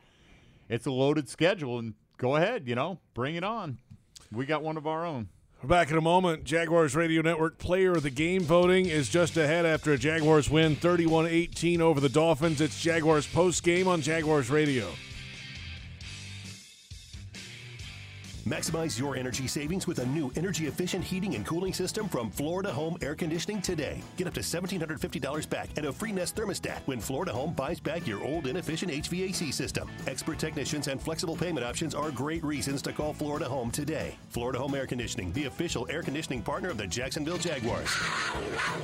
[0.68, 2.68] it's a loaded schedule and go ahead.
[2.68, 3.78] You know, bring it on.
[4.32, 5.28] We got one of our own.
[5.62, 6.44] We're back in a moment.
[6.44, 10.76] Jaguars Radio Network player of the game voting is just ahead after a Jaguars win
[10.76, 12.60] 31 18 over the Dolphins.
[12.60, 14.86] It's Jaguars post game on Jaguars Radio.
[18.46, 22.72] Maximize your energy savings with a new energy efficient heating and cooling system from Florida
[22.72, 24.00] Home Air Conditioning today.
[24.16, 28.06] Get up to $1,750 back and a free Nest thermostat when Florida Home buys back
[28.06, 29.90] your old inefficient HVAC system.
[30.06, 34.16] Expert technicians and flexible payment options are great reasons to call Florida Home today.
[34.28, 37.90] Florida Home Air Conditioning, the official air conditioning partner of the Jacksonville Jaguars.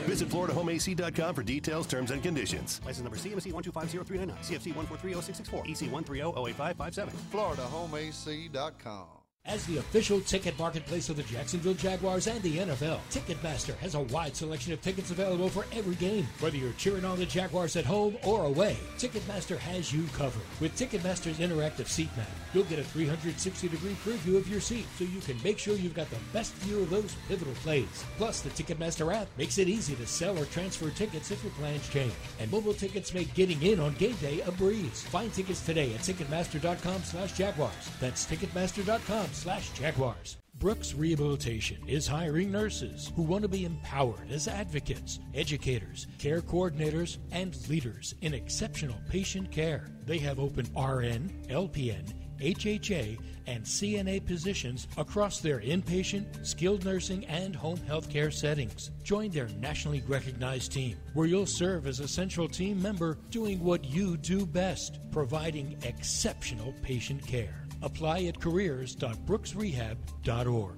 [0.07, 2.81] Visit FloridaHomeAC.com for details, terms, and conditions.
[2.85, 7.13] License number CMC 1250399, CFC 1430664, EC 130-08557.
[7.33, 9.22] FloridaHomeAC.com.
[9.45, 14.01] As the official ticket marketplace of the Jacksonville Jaguars and the NFL, Ticketmaster has a
[14.01, 16.29] wide selection of tickets available for every game.
[16.39, 20.43] Whether you're cheering on the Jaguars at home or away, Ticketmaster has you covered.
[20.61, 25.03] With Ticketmaster's interactive seat map, you'll get a 360 degree preview of your seat so
[25.03, 28.05] you can make sure you've got the best view of those pivotal plays.
[28.19, 31.89] Plus, the Ticketmaster app makes it easy to sell or transfer tickets if your plans
[31.89, 32.15] change.
[32.39, 35.03] And mobile tickets make getting in on game day a breeze.
[35.03, 37.91] Find tickets today at Ticketmaster.com slash Jaguars.
[38.01, 40.37] That's Ticketmaster.com slash Jaguars.
[40.59, 47.19] Brooks Rehabilitation is hiring nurses who want to be empowered as advocates, educators, care coordinators,
[47.33, 49.89] and leaders in exceptional patient care.
[50.07, 57.57] They have open RN, LPN, HHA, and CNA positions across their inpatient, skilled nursing, and
[57.57, 58.91] home health care settings.
[59.03, 63.85] Join their nationally recognized team, where you'll serve as a central team member doing what
[63.85, 67.62] you do best, providing exceptional patient care.
[67.83, 70.77] Apply at careers.brooksrehab.org.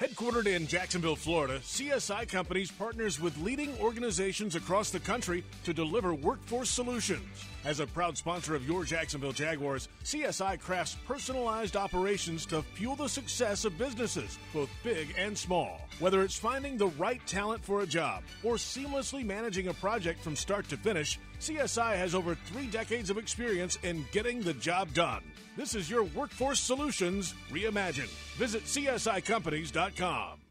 [0.00, 6.12] Headquartered in Jacksonville, Florida, CSI Companies partners with leading organizations across the country to deliver
[6.14, 7.46] workforce solutions.
[7.64, 13.08] As a proud sponsor of your Jacksonville Jaguars, CSI crafts personalized operations to fuel the
[13.08, 15.80] success of businesses, both big and small.
[16.00, 20.34] Whether it's finding the right talent for a job or seamlessly managing a project from
[20.34, 25.22] start to finish, CSI has over three decades of experience in getting the job done.
[25.56, 28.10] This is your Workforce Solutions reimagined.
[28.38, 30.41] Visit CSICompanies.com.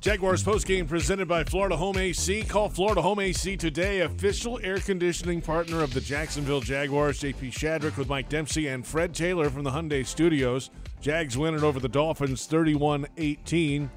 [0.00, 2.44] Jaguars postgame presented by Florida Home AC.
[2.44, 7.20] Call Florida Home AC today, official air conditioning partner of the Jacksonville Jaguars.
[7.20, 10.70] JP Shadrick with Mike Dempsey and Fred Taylor from the Hyundai Studios.
[11.00, 13.90] Jags winning over the Dolphins 31 18.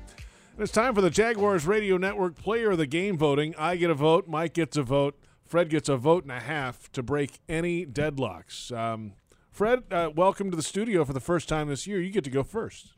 [0.57, 3.53] It's time for the Jaguars Radio Network Player of the Game voting.
[3.55, 6.91] I get a vote, Mike gets a vote, Fred gets a vote and a half
[6.93, 8.75] to break any deadlocks.
[8.75, 9.13] Um,
[9.51, 12.01] Fred, uh, welcome to the studio for the first time this year.
[12.01, 12.93] You get to go first.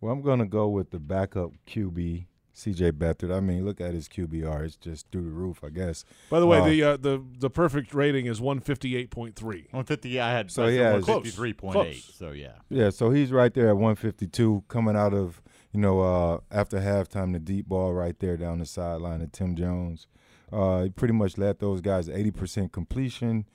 [0.00, 3.34] Well, I'm going to go with the backup QB, CJ Beathard.
[3.34, 6.04] I mean, look at his QBR; it's just through the roof, I guess.
[6.28, 9.36] By the way, Uh, the uh, the the perfect rating is one fifty eight point
[9.36, 9.68] three.
[9.70, 10.20] One fifty.
[10.20, 12.02] I had So he has- fifty three point eight.
[12.02, 12.54] So yeah.
[12.68, 15.40] Yeah, so he's right there at 152, coming out of
[15.72, 19.54] you know uh, after halftime, the deep ball right there down the sideline of Tim
[19.56, 20.06] Jones.
[20.52, 23.46] Uh, he pretty much led those guys 80% completion,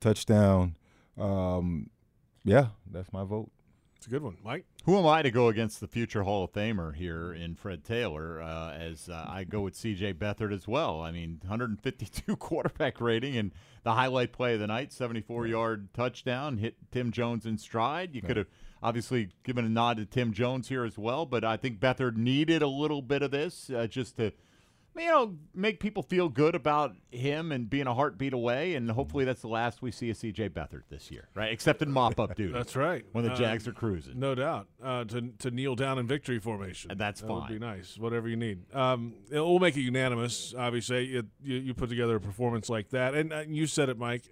[0.00, 0.76] touchdown.
[1.18, 1.90] Um,
[2.44, 3.50] yeah, that's my vote.
[4.04, 4.66] It's a good one, Mike.
[4.84, 8.42] Who am I to go against the future Hall of Famer here in Fred Taylor?
[8.42, 10.12] Uh, as uh, I go with C.J.
[10.12, 11.00] Beathard as well.
[11.00, 13.50] I mean, 152 quarterback rating and
[13.82, 18.14] the highlight play of the night, 74 yard touchdown, hit Tim Jones in stride.
[18.14, 18.48] You could have
[18.82, 22.60] obviously given a nod to Tim Jones here as well, but I think Beathard needed
[22.60, 24.34] a little bit of this uh, just to
[24.96, 29.24] you know, make people feel good about him and being a heartbeat away, and hopefully
[29.24, 30.50] that's the last we see of C.J.
[30.50, 31.52] Beathard this year, right?
[31.52, 32.52] Except in mop-up duty.
[32.54, 33.04] That's right.
[33.12, 34.18] When the Uh, Jags are cruising.
[34.20, 34.68] No doubt.
[34.82, 36.90] Uh, to, to kneel down in victory formation.
[36.92, 37.98] And that's that would be nice.
[37.98, 38.72] Whatever you need.
[38.74, 41.06] Um, it- we'll make it unanimous, obviously.
[41.06, 43.14] You, you, you put together a performance like that.
[43.14, 44.22] And uh, you said it, Mike.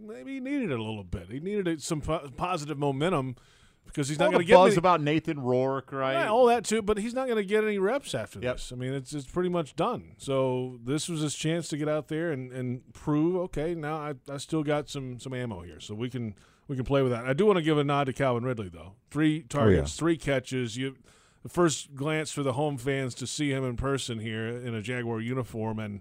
[0.00, 1.26] Maybe he needed it a little bit.
[1.30, 3.36] He needed it- some po- positive momentum
[3.86, 6.12] because he's not going to get buzz any- about Nathan Rourke, right?
[6.12, 8.72] Yeah, all that too, but he's not going to get any reps after this.
[8.72, 10.14] I mean, it's it's pretty much done.
[10.18, 14.14] So this was his chance to get out there and, and prove, okay, now I,
[14.30, 16.34] I still got some some ammo here, so we can
[16.68, 17.24] we can play with that.
[17.24, 18.94] I do want to give a nod to Calvin Ridley though.
[19.10, 20.76] Three targets, three catches.
[20.76, 20.96] You
[21.42, 24.82] the first glance for the home fans to see him in person here in a
[24.82, 26.00] Jaguar uniform, and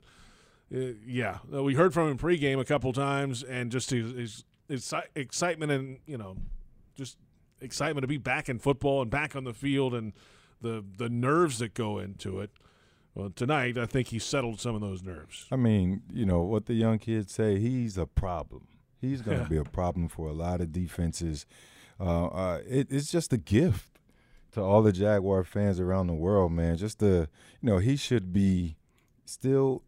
[0.75, 4.43] uh, yeah, uh, we heard from him pregame a couple times, and just his, his,
[4.67, 6.37] his excitement and you know
[6.95, 7.17] just
[7.61, 10.13] excitement to be back in football and back on the field and
[10.61, 12.51] the the nerves that go into it.
[13.13, 15.47] Well, tonight I think he settled some of those nerves.
[15.51, 17.59] I mean, you know what the young kids say.
[17.59, 18.67] He's a problem.
[18.99, 19.49] He's going to Yeah.
[19.49, 21.45] be a problem for a lot of defenses.
[21.99, 23.99] Uh, uh, it, it's just a gift.
[24.51, 26.77] to all the Jaguar fans around the world, man.
[26.77, 27.27] Just the
[27.61, 28.77] you know he should be
[29.25, 29.83] still,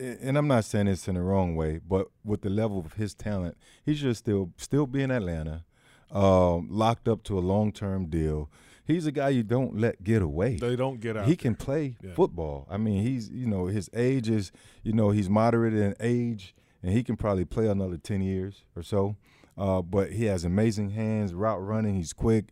[0.00, 3.12] and I'm not saying this in the wrong way, but with the level of his
[3.14, 5.64] talent, he should still still be in Atlanta,
[6.10, 8.50] um, locked up to a long term deal.
[8.86, 10.56] He's a guy you don't let get away.
[10.56, 11.26] They don't get out.
[11.26, 12.14] He can play Yeah.
[12.14, 12.66] football.
[12.70, 14.50] I mean, he's you know his age is
[14.82, 18.82] you know he's moderate in age, and he can probably play another ten years or
[18.82, 19.16] so.
[19.58, 21.96] Uh, but he has amazing hands, route running.
[21.96, 22.46] He's quick.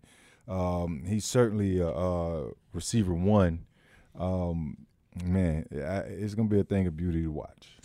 [0.48, 3.64] Um, he's certainly a, a receiver one.
[4.18, 4.76] Um,
[5.24, 7.75] man, I, it's gonna be a thing of beauty to watch.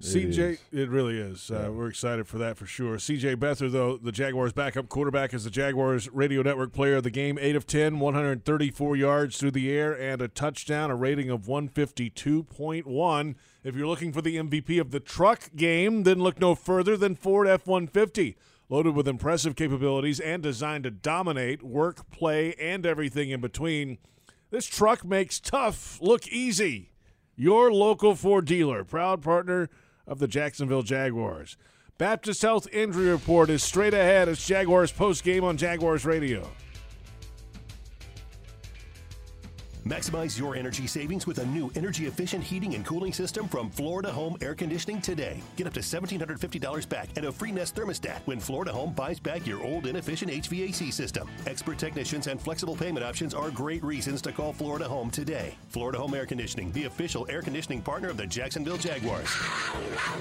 [0.00, 1.50] CJ, it really is.
[1.50, 2.98] Uh, we're excited for that for sure.
[2.98, 7.10] CJ Beathard, though, the Jaguars' backup quarterback, is the Jaguars' radio network player of the
[7.10, 7.36] game.
[7.40, 13.34] 8 of 10, 134 yards through the air, and a touchdown, a rating of 152.1.
[13.64, 17.16] If you're looking for the MVP of the truck game, then look no further than
[17.16, 18.36] Ford F 150.
[18.68, 23.98] Loaded with impressive capabilities and designed to dominate work, play, and everything in between.
[24.50, 26.92] This truck makes tough look easy.
[27.34, 29.68] Your local Ford dealer, proud partner
[30.08, 31.56] of the Jacksonville Jaguars.
[31.98, 34.28] Baptist Health Injury Report is straight ahead.
[34.28, 36.48] It's Jaguars post game on Jaguars Radio.
[39.88, 44.12] Maximize your energy savings with a new energy efficient heating and cooling system from Florida
[44.12, 45.40] Home Air Conditioning today.
[45.56, 49.46] Get up to $1,750 back and a free Nest thermostat when Florida Home buys back
[49.46, 51.26] your old inefficient HVAC system.
[51.46, 55.56] Expert technicians and flexible payment options are great reasons to call Florida Home today.
[55.70, 59.34] Florida Home Air Conditioning, the official air conditioning partner of the Jacksonville Jaguars.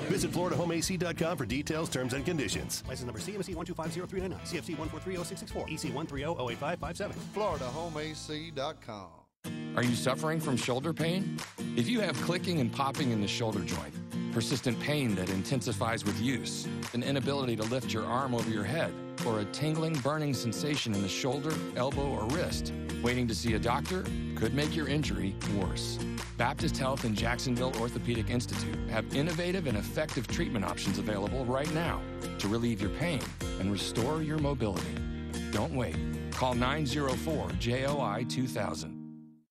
[0.08, 2.86] Visit FloridaHomeAC.com for details, terms, and conditions.
[2.88, 7.12] License number CMC 1250399, CFC 1430664, EC 130-08557.
[7.36, 9.27] FloridaHomeAC.com.
[9.76, 11.38] Are you suffering from shoulder pain?
[11.76, 13.94] If you have clicking and popping in the shoulder joint,
[14.34, 18.94] persistent pain that intensifies with use, an inability to lift your arm over your head,
[19.26, 23.60] or a tingling, burning sensation in the shoulder, elbow, or wrist, waiting to see a
[23.60, 24.04] doctor
[24.36, 25.98] could make your injury worse.
[26.38, 32.02] Baptist Health and Jacksonville Orthopedic Institute have innovative and effective treatment options available right now
[32.38, 33.22] to relieve your pain
[33.60, 34.96] and restore your mobility.
[35.52, 35.96] Don't wait.
[36.32, 38.97] Call 904 JOI 2000.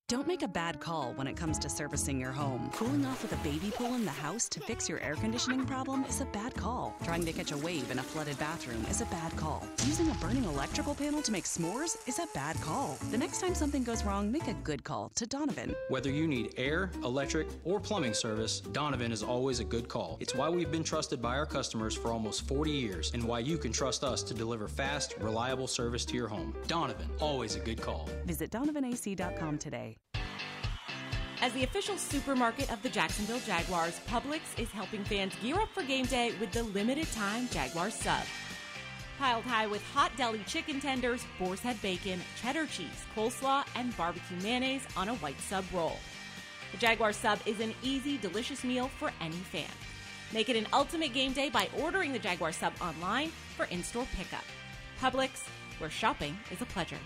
[0.09, 2.71] Don't make a bad call when it comes to servicing your home.
[2.75, 6.05] Cooling off with a baby pool in the house to fix your air conditioning problem
[6.05, 6.95] is a bad call.
[7.03, 9.67] Trying to catch a wave in a flooded bathroom is a bad call.
[9.85, 12.97] Using a burning electrical panel to make s'mores is a bad call.
[13.11, 15.75] The next time something goes wrong, make a good call to Donovan.
[15.89, 20.19] Whether you need air, electric, or plumbing service, Donovan is always a good call.
[20.21, 23.59] It's why we've been trusted by our customers for almost 40 years and why you
[23.59, 26.55] can trust us to deliver fast, reliable service to your home.
[26.69, 28.09] Donovan, always a good call.
[28.25, 29.96] Visit DonovanAC.com today.
[31.43, 35.83] As the official supermarket of the Jacksonville Jaguars, Publix is helping fans gear up for
[35.83, 38.23] game day with the limited time Jaguar sub.
[39.19, 44.37] Piled high with hot deli chicken tenders, boar's head bacon, cheddar cheese, coleslaw, and barbecue
[44.43, 45.99] mayonnaise on a white sub roll.
[46.73, 49.65] The Jaguar sub is an easy, delicious meal for any fan.
[50.33, 54.07] Make it an ultimate game day by ordering the Jaguar sub online for in store
[54.17, 54.45] pickup.
[55.01, 55.47] Publix,
[55.79, 56.99] where shopping is a pleasure.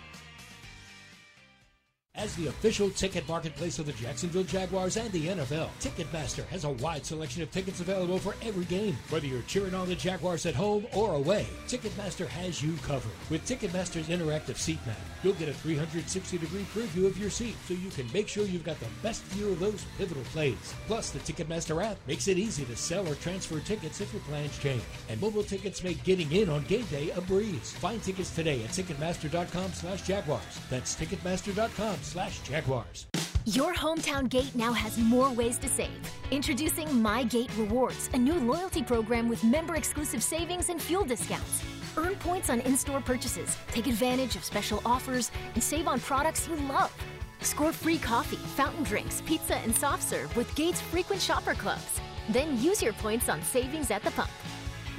[2.15, 6.69] As the official ticket marketplace of the Jacksonville Jaguars and the NFL, Ticketmaster has a
[6.69, 8.97] wide selection of tickets available for every game.
[9.09, 13.13] Whether you're cheering on the Jaguars at home or away, Ticketmaster has you covered.
[13.29, 17.73] With Ticketmaster's interactive seat map, you'll get a 360 degree preview of your seat so
[17.73, 20.75] you can make sure you've got the best view of those pivotal plays.
[20.87, 24.59] Plus, the Ticketmaster app makes it easy to sell or transfer tickets if your plans
[24.59, 24.83] change.
[25.07, 27.71] And mobile tickets make getting in on game day a breeze.
[27.71, 30.59] Find tickets today at Ticketmaster.com slash Jaguars.
[30.69, 33.07] That's Ticketmaster.com slash Jaguars.
[33.45, 35.89] Your hometown gate now has more ways to save.
[36.29, 41.63] Introducing My Gate Rewards, a new loyalty program with member exclusive savings and fuel discounts.
[41.97, 46.47] Earn points on in store purchases, take advantage of special offers, and save on products
[46.47, 46.93] you love.
[47.41, 51.99] Score free coffee, fountain drinks, pizza, and soft serve with Gates frequent shopper clubs.
[52.29, 54.29] Then use your points on savings at the pump.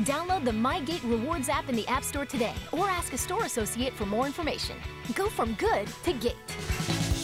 [0.01, 3.93] Download the MyGate Rewards app in the App Store today or ask a store associate
[3.93, 4.77] for more information.
[5.15, 7.22] Go from good to gate.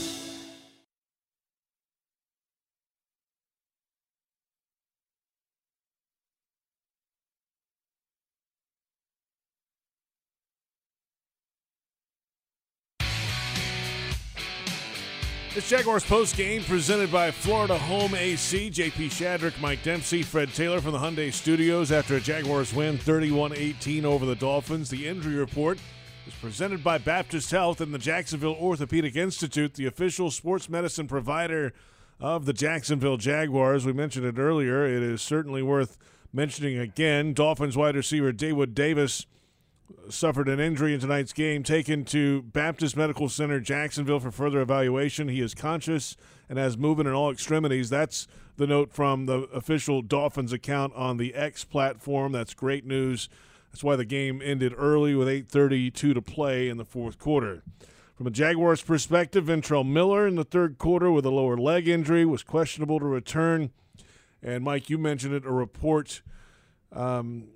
[15.69, 18.71] Jaguars post game presented by Florida Home AC.
[18.71, 23.53] JP Shadrick, Mike Dempsey, Fred Taylor from the Hyundai Studios after a Jaguars win 31
[23.53, 24.89] 18 over the Dolphins.
[24.89, 25.79] The injury report
[26.27, 31.75] is presented by Baptist Health and the Jacksonville Orthopedic Institute, the official sports medicine provider
[32.19, 33.85] of the Jacksonville Jaguars.
[33.85, 34.87] We mentioned it earlier.
[34.87, 35.99] It is certainly worth
[36.33, 37.35] mentioning again.
[37.35, 39.27] Dolphins wide receiver Daewood Davis
[40.09, 45.29] suffered an injury in tonight's game, taken to Baptist Medical Center, Jacksonville, for further evaluation.
[45.29, 46.17] He is conscious
[46.49, 47.91] and has movement in all extremities.
[47.91, 48.27] That's
[48.57, 52.33] the note from the official Dolphins account on the X platform.
[52.33, 53.29] That's great news.
[53.71, 57.63] That's why the game ended early with 8:32 to play in the fourth quarter.
[58.17, 62.25] From a Jaguars perspective, Ventrell Miller in the third quarter with a lower leg injury
[62.25, 63.71] was questionable to return.
[64.43, 66.23] And Mike, you mentioned it, a report
[66.93, 67.49] um,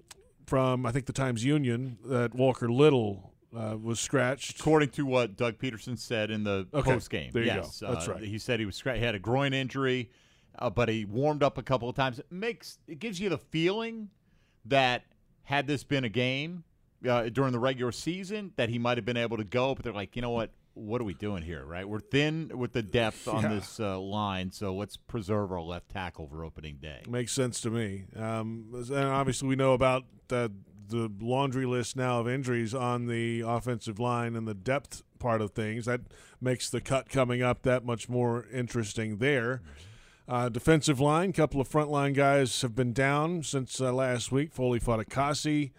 [0.53, 4.61] from I think the Times Union that Walker Little uh, was scratched.
[4.61, 7.31] According to what Doug Pederson said in the Okay, post game.
[7.33, 7.91] there you yes, go.
[7.91, 8.23] That's uh, right.
[8.23, 10.11] He said he was scra- he had a groin injury,
[10.59, 12.19] uh, but he warmed up a couple of times.
[12.19, 14.11] It makes it gives you the feeling
[14.67, 15.05] that
[15.45, 16.65] had this been a game
[17.09, 19.75] uh, during the regular season, that he might have been able to go.
[19.75, 20.51] But they're like, you know what?
[20.75, 21.65] What are we doing here?
[21.65, 21.87] Right?
[21.89, 23.49] We're thin with the depth on Yeah.
[23.55, 27.03] this uh, line, so let's preserve our left tackle for opening day.
[27.09, 28.05] Makes sense to me.
[28.17, 30.51] Um, and obviously, we know about the,
[30.89, 35.51] the laundry list now of injuries on the offensive line and the depth part of
[35.53, 35.85] things.
[35.85, 36.01] That
[36.41, 39.61] makes the cut coming up that much more interesting there.
[40.29, 44.53] Uh, defensive line, couple of frontline guys have been down since uh, last week.
[44.53, 45.73] Foley Fatukasi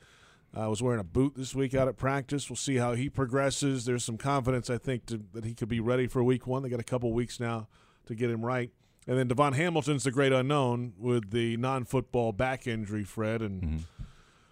[0.57, 2.49] uh, was wearing a boot this week out at practice.
[2.49, 3.85] We'll see how he progresses.
[3.85, 6.61] There's some confidence, I think, to, that he could be ready for week one.
[6.63, 7.67] They got a couple weeks now
[8.05, 8.69] to get him right.
[9.07, 13.83] And then DaVon Hamilton's the great unknown with the non-football back injury, Fred, and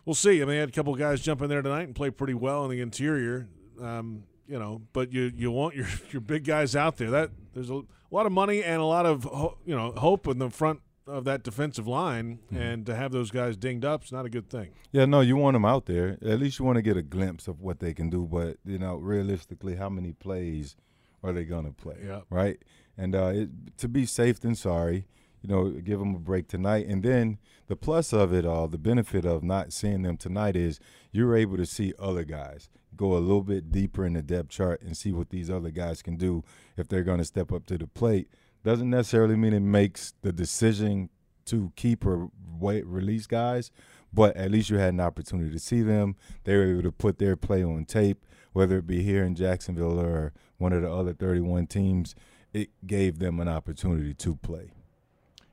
[0.05, 0.37] we'll see.
[0.37, 2.65] I mean, they had a couple guys jump in there tonight and play pretty well
[2.65, 3.47] in the interior.
[3.79, 7.09] Um, you know, but you you want your your big guys out there.
[7.11, 10.39] That there's a lot of money and a lot of ho- you know hope in
[10.39, 14.25] the front of that defensive line, and to have those guys dinged up is not
[14.25, 14.69] a good thing.
[14.91, 16.17] Yeah, no, you want them out there.
[16.21, 18.25] At least you want to get a glimpse of what they can do.
[18.25, 20.75] But you know, realistically, how many plays
[21.23, 21.97] are they gonna play?
[22.05, 22.21] Yeah.
[22.29, 22.61] Right.
[22.97, 25.07] And uh, it, to be safe than sorry,
[25.41, 26.87] you know, give them a break tonight.
[26.87, 30.79] And then the plus of it all, the benefit of not seeing them tonight is
[31.11, 34.81] you're able to see other guys go a little bit deeper in the depth chart
[34.81, 36.43] and see what these other guys can do
[36.77, 38.29] if they're going to step up to the plate.
[38.63, 41.09] Doesn't necessarily mean it makes the decision
[41.45, 43.71] to keep or wait, release guys,
[44.13, 46.15] but at least you had an opportunity to see them.
[46.43, 49.99] They were able to put their play on tape, whether it be here in Jacksonville
[49.99, 52.13] or one of the other 31 teams.
[52.53, 54.71] It gave them an opportunity to play.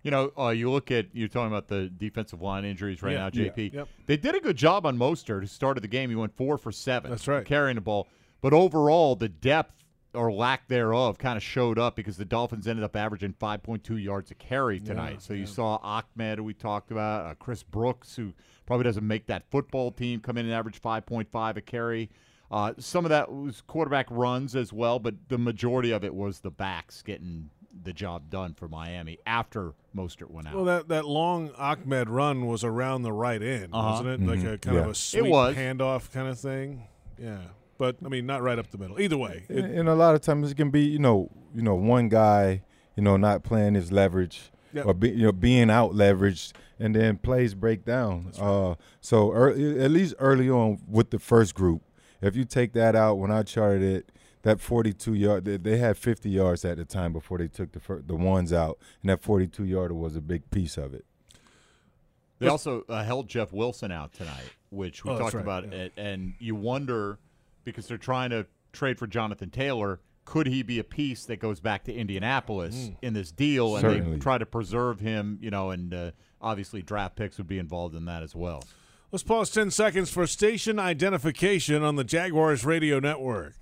[0.02, 3.18] You know, uh, you look at you're talking about the defensive line injuries right Yeah,
[3.18, 3.72] now, yeah, JP.
[3.72, 3.88] yep.
[4.06, 6.10] They did a good job on Mostert, who started the game.
[6.10, 7.10] He went four for seven.
[7.10, 7.44] That's right.
[7.44, 8.06] carrying the ball.
[8.40, 9.82] But overall, the depth
[10.14, 14.30] or lack thereof kind of showed up because the Dolphins ended up averaging 5.2 yards
[14.30, 15.14] a carry tonight.
[15.14, 18.32] Yeah, so you saw Ahmed, who we talked about, uh, Chris Brooks, who
[18.66, 22.10] probably doesn't make that football team, come in and average 5.5 a carry.
[22.50, 26.40] Uh, some of that was quarterback runs as well, but the majority of it was
[26.40, 27.50] the backs getting
[27.82, 30.54] the job done for Miami after Mostert went out.
[30.54, 33.90] Well, that, that long Ahmed run was around the right end, Uh-huh.
[33.90, 34.26] wasn't it?
[34.26, 34.54] Like Mhm.
[34.54, 35.54] a kind of a It sweet was.
[35.54, 36.84] handoff kind of thing.
[37.20, 37.38] Yeah,
[37.78, 39.00] but I mean, not right up the middle.
[39.00, 41.62] Either way, it- and, and a lot of times it can be, you know, you
[41.62, 42.62] know, one guy,
[42.96, 44.84] you know, not playing his leverage Yep.
[44.84, 48.32] or be, you know being out leveraged, and then plays break down.
[48.38, 51.80] Uh, so early, at least early on with the first group,
[52.20, 54.12] if you take that out, when I charted it,
[54.42, 57.80] that 42 yard, they, they had 50 yards at the time before they took the
[57.80, 61.06] fir- the ones out, and that 42 yarder was a big piece of it.
[62.40, 65.78] They also uh, held Jeff Wilson out tonight, which we Oh, talked right, about, yeah.
[65.84, 67.18] it, and you wonder
[67.72, 70.00] because they're trying to trade for Jonathan Taylor.
[70.24, 72.96] Could he be a piece that goes back to Indianapolis Mm.
[73.00, 75.38] in this deal, and they try to preserve him?
[75.40, 76.10] You know, and uh,
[76.40, 78.62] obviously draft picks would be involved in that as well.
[79.10, 83.54] let's pause ten seconds for station identification on the Jaguars radio network.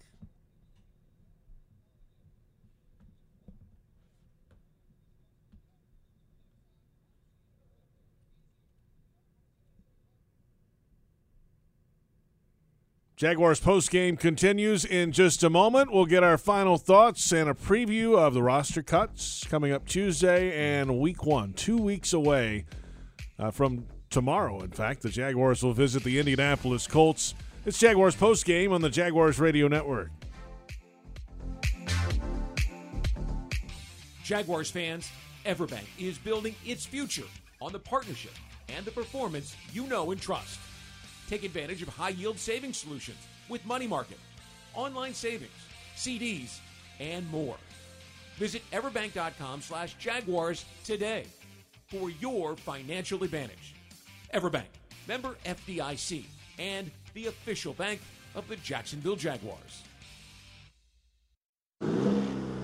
[13.17, 15.91] Jaguars postgame continues in just a moment.
[15.91, 20.79] We'll get our final thoughts and a preview of the roster cuts coming up Tuesday
[20.79, 22.67] and week one, two weeks away
[23.39, 24.61] uh, from tomorrow.
[24.61, 27.35] In fact, the Jaguars will visit the Indianapolis Colts.
[27.65, 30.11] It's Jaguars postgame on the Jaguars Radio Network.
[34.23, 35.11] Jaguars fans,
[35.47, 37.25] Everbank is building its future
[37.63, 38.35] on the partnership
[38.69, 40.59] and the performance you know and trust.
[41.29, 43.19] Take advantage of high yield savings solutions
[43.49, 44.19] with money market,
[44.75, 45.51] online savings,
[45.97, 46.59] CDs,
[47.01, 47.57] and more.
[48.37, 51.25] Visit everbank.com slash jaguars today
[51.89, 53.75] for your financial advantage.
[54.35, 54.67] Everbank,
[55.09, 56.25] member FDIC,
[56.59, 58.01] and the official bank
[58.35, 59.83] of the Jacksonville Jaguars.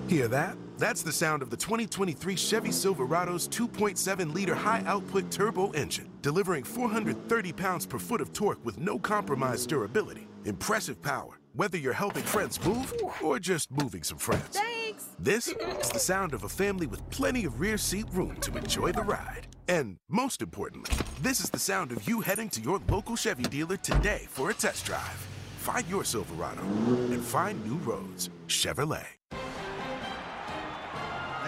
[0.07, 0.57] Hear that?
[0.77, 6.63] That's the sound of the 2023 Chevy Silverado's 2.7 liter high output turbo engine, delivering
[6.63, 10.27] 430 pounds per foot of torque with no compromised durability.
[10.45, 14.57] Impressive power, whether you're helping friends move or just moving some friends.
[14.57, 15.09] Thanks.
[15.19, 15.47] This
[15.81, 19.03] is the sound of a family with plenty of rear seat room to enjoy the
[19.03, 19.47] ride.
[19.67, 23.77] And most importantly, this is the sound of you heading to your local Chevy dealer
[23.77, 25.27] today for a test drive.
[25.59, 28.29] Find your Silverado and find new roads.
[28.47, 29.05] Chevrolet.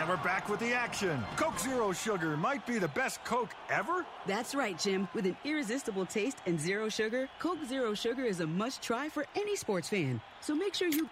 [0.05, 1.19] And we're back with the action.
[1.35, 4.05] Coke Zero Sugar might be the best Coke ever.
[4.27, 5.07] That's right, Jim.
[5.15, 9.25] With an irresistible taste and zero sugar, Coke Zero Sugar is a must try for
[9.35, 10.21] any sports fan.
[10.41, 11.09] So make sure you.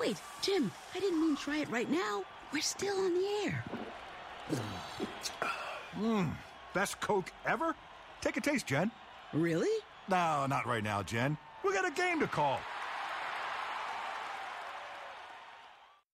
[0.00, 2.24] Wait, Jim, I didn't mean try it right now.
[2.52, 3.64] We're still on the air.
[5.96, 6.32] Mmm,
[6.74, 7.76] best Coke ever?
[8.22, 8.90] Take a taste, Jen.
[9.34, 9.70] Really?
[10.08, 11.38] No, not right now, Jen.
[11.64, 12.58] We got a game to call.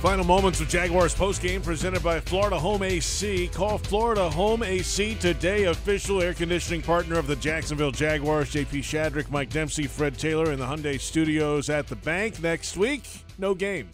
[0.00, 3.48] Final moments of Jaguars postgame presented by Florida Home AC.
[3.48, 8.52] Call Florida Home AC today, official air conditioning partner of the Jacksonville Jaguars.
[8.52, 12.40] JP Shadrick, Mike Dempsey, Fred Taylor in the Hyundai Studios at the bank.
[12.42, 13.04] Next week,
[13.38, 13.88] no game.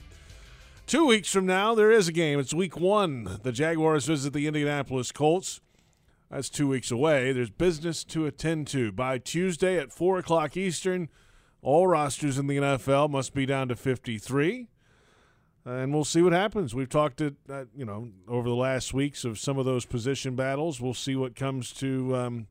[0.87, 2.41] Two weeks from now, there is a game.
[2.41, 3.39] It's week one.
[3.45, 5.61] The Jaguars visit the Indianapolis Colts.
[6.31, 7.33] That's two weeks away.
[7.33, 8.91] There's business to attend to.
[8.91, 11.09] By Tuesday at 4 o'clock Eastern,
[11.63, 14.69] all rosters in the NFL must be down to 53
[15.65, 16.75] and we'll see what happens.
[16.75, 20.35] We've talked it, uh, you know, over the last weeks of some of those position
[20.35, 20.81] battles.
[20.81, 22.47] We'll see what comes to um,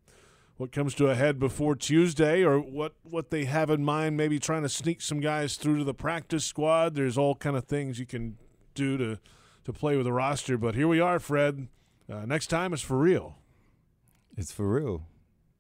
[0.58, 4.16] what comes to a head before Tuesday, or what what they have in mind.
[4.16, 6.96] Maybe trying to sneak some guys through to the practice squad.
[6.96, 8.38] There's all kind of things you can
[8.76, 9.20] do to
[9.66, 10.58] to play with a roster.
[10.58, 11.68] But here we are, Fred.
[12.10, 13.38] Uh, next time is for real.
[14.38, 15.08] It's for real.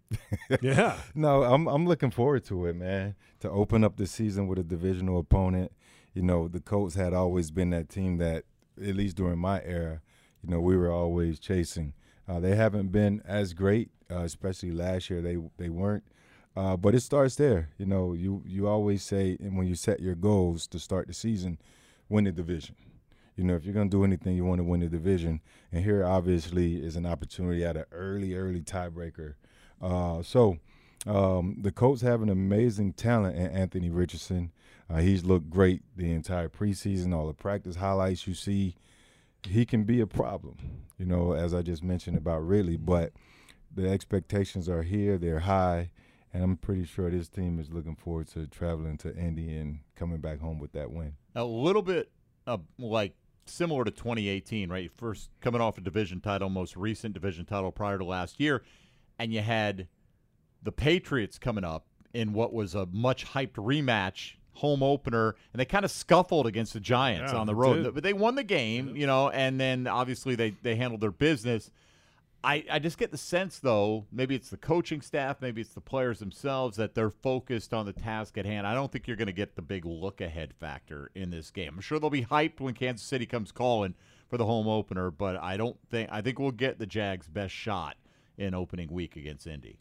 [0.61, 0.97] yeah.
[1.13, 3.15] No, I'm I'm looking forward to it, man.
[3.41, 5.71] To open up the season with a divisional opponent
[6.13, 8.43] you know, the Colts had always been that team that,
[8.81, 10.01] at least during my era,
[10.43, 11.93] you know, we were always chasing.
[12.27, 15.21] Uh, they haven't been as great, uh, especially last year.
[15.21, 16.03] They they weren't,
[16.55, 17.69] uh, but it starts there.
[17.77, 21.13] You know, you you always say, and when you set your goals to start the
[21.13, 21.57] season,
[22.09, 22.75] win the division.
[23.35, 25.41] You know, if you're gonna do anything, you want to win the division.
[25.71, 29.35] And here, obviously, is an opportunity at an early, early tiebreaker.
[29.81, 30.57] Uh, so,
[31.07, 34.51] um, the Colts have an amazing talent in Anthony Richardson.
[34.91, 37.13] Uh, he's looked great the entire preseason.
[37.13, 38.75] All the practice highlights you see,
[39.43, 40.57] he can be a problem.
[40.97, 43.13] You know, as I just mentioned about Ridley, but
[43.73, 45.17] the expectations are here.
[45.17, 45.91] They're high,
[46.33, 50.19] and I'm pretty sure this team is looking forward to traveling to Indy and coming
[50.19, 51.13] back home with that win.
[51.35, 52.11] A little bit
[52.45, 53.13] uh, like
[53.45, 54.91] similar to 2018, right?
[54.91, 58.63] First coming off a division title, most recent division title prior to last year,
[59.17, 59.87] and you had
[60.61, 65.65] the Patriots coming up in what was a much hyped rematch home opener, and they
[65.65, 67.83] kind of scuffled against the Giants Yeah, on the road.
[67.83, 67.93] did.
[67.93, 71.71] But they won the game, you know, and then obviously they, they handled their business.
[72.43, 75.81] I, I just get the sense, though, maybe it's the coaching staff, maybe it's the
[75.81, 78.65] players themselves, that they're focused on the task at hand.
[78.65, 81.73] I don't think you're going to get the big look ahead factor in this game.
[81.75, 83.93] I'm sure they'll be hyped when Kansas City comes calling
[84.27, 87.53] for the home opener, but I don't think I think we'll get the Jags' best
[87.53, 87.97] shot
[88.37, 89.77] in opening week against Indy.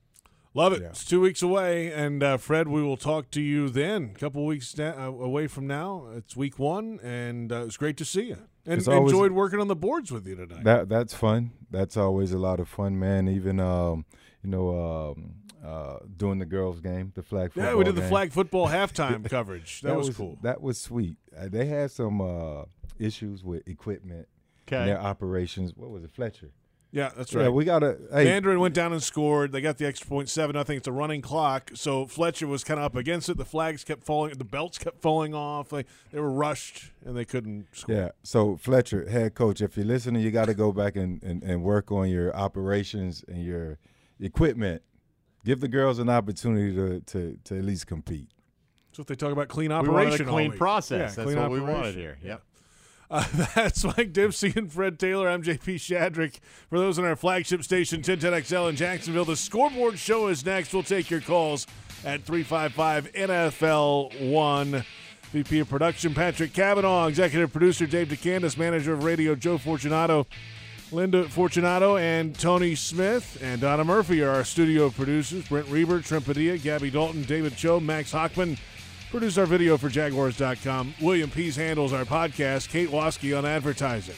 [0.52, 0.82] Love it.
[0.82, 4.12] It's two weeks away, and uh, Fred, we will talk to you then.
[4.16, 7.96] A couple weeks da- uh, away from now, it's week one, and uh, it's great
[7.98, 8.38] to see you.
[8.66, 10.64] And always- enjoyed working on the boards with you tonight.
[10.64, 11.52] That that's fun.
[11.70, 13.28] That's always a lot of fun, man.
[13.28, 14.04] Even um,
[14.42, 15.34] you know, um,
[15.64, 17.52] uh, doing the girls' game, the flag.
[17.54, 18.10] Yeah, Football we did the game.
[18.10, 19.82] flag football halftime coverage.
[19.82, 20.36] That was cool.
[20.42, 21.16] That was sweet.
[21.36, 22.64] Uh, they had some uh,
[22.98, 24.26] issues with equipment.
[24.66, 24.84] Okay.
[24.84, 25.72] Their operations.
[25.76, 26.50] What was it, Fletcher?
[26.92, 27.48] Yeah, that's Yeah, right.
[27.52, 28.24] we gotta- hey.
[28.24, 29.52] Mandarin went down and scored.
[29.52, 30.76] They got the extra point seven nothing.
[30.76, 31.70] It's a running clock.
[31.74, 33.36] So Fletcher was kind of up against it.
[33.36, 34.36] The flags kept falling.
[34.36, 35.70] The belts kept falling off.
[35.72, 37.94] Like they were rushed and they couldn't score.
[37.94, 38.08] Yeah.
[38.24, 41.62] So Fletcher, head coach, if you're listening, you got to go back and, and, and
[41.62, 43.78] work on your operations and your
[44.20, 44.82] equipment.
[45.44, 48.28] Give the girls an opportunity to, to, to at least compete.
[48.92, 50.58] So if they talk about clean We operation, wanted a clean week.
[50.58, 50.98] process.
[50.98, 52.18] Yeah, That's clean what we wanted here.
[52.22, 52.42] Yep.
[53.10, 55.28] Uh, that's Mike Dempsey and Fred Taylor.
[55.28, 56.38] I'm JP Shadrick.
[56.68, 60.72] For those on our flagship station, 1010XL in Jacksonville, the scoreboard show is next.
[60.72, 61.66] We'll take your calls
[62.04, 64.84] at 355 NFL 1.
[65.32, 67.06] VP of Production, Patrick Kavanaugh.
[67.06, 68.56] Executive Producer, Dave DeCandis.
[68.56, 70.26] Manager of Radio, Joe Fortunato.
[70.92, 75.48] Linda Fortunato and Tony Smith and Donna Murphy are our studio producers.
[75.48, 76.26] Brent Reber, Trent
[76.62, 78.58] Gabby Dalton, David Cho, Max Hockman
[79.10, 80.94] produce our video for Jaguars.com.
[81.00, 82.68] William Pease handles our podcast.
[82.68, 84.14] Kate Waskey on advertising.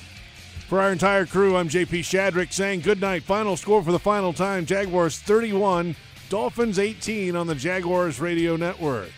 [0.69, 3.23] For our entire crew, I'm JP Shadrick saying good night.
[3.23, 5.95] Final score for the final time Jaguars 31,
[6.29, 9.11] Dolphins 18 on the Jaguars Radio Network.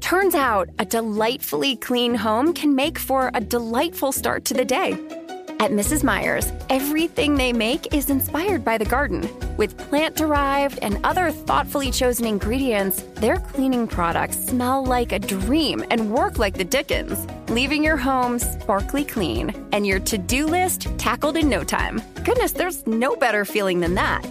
[0.00, 5.21] Turns out a delightfully clean home can make for a delightful start to the day.
[5.62, 6.02] At Mrs.
[6.02, 9.30] Meyers, everything they make is inspired by the garden.
[9.56, 15.84] With plant derived and other thoughtfully chosen ingredients, their cleaning products smell like a dream
[15.88, 20.88] and work like the Dickens, leaving your home sparkly clean and your to do list
[20.98, 22.02] tackled in no time.
[22.24, 24.22] Goodness, there's no better feeling than that.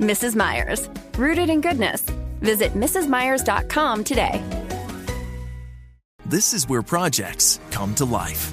[0.00, 0.36] Mrs.
[0.36, 2.02] Meyers, rooted in goodness.
[2.42, 4.42] Visit MrsMeyers.com today.
[6.26, 8.52] This is where projects come to life.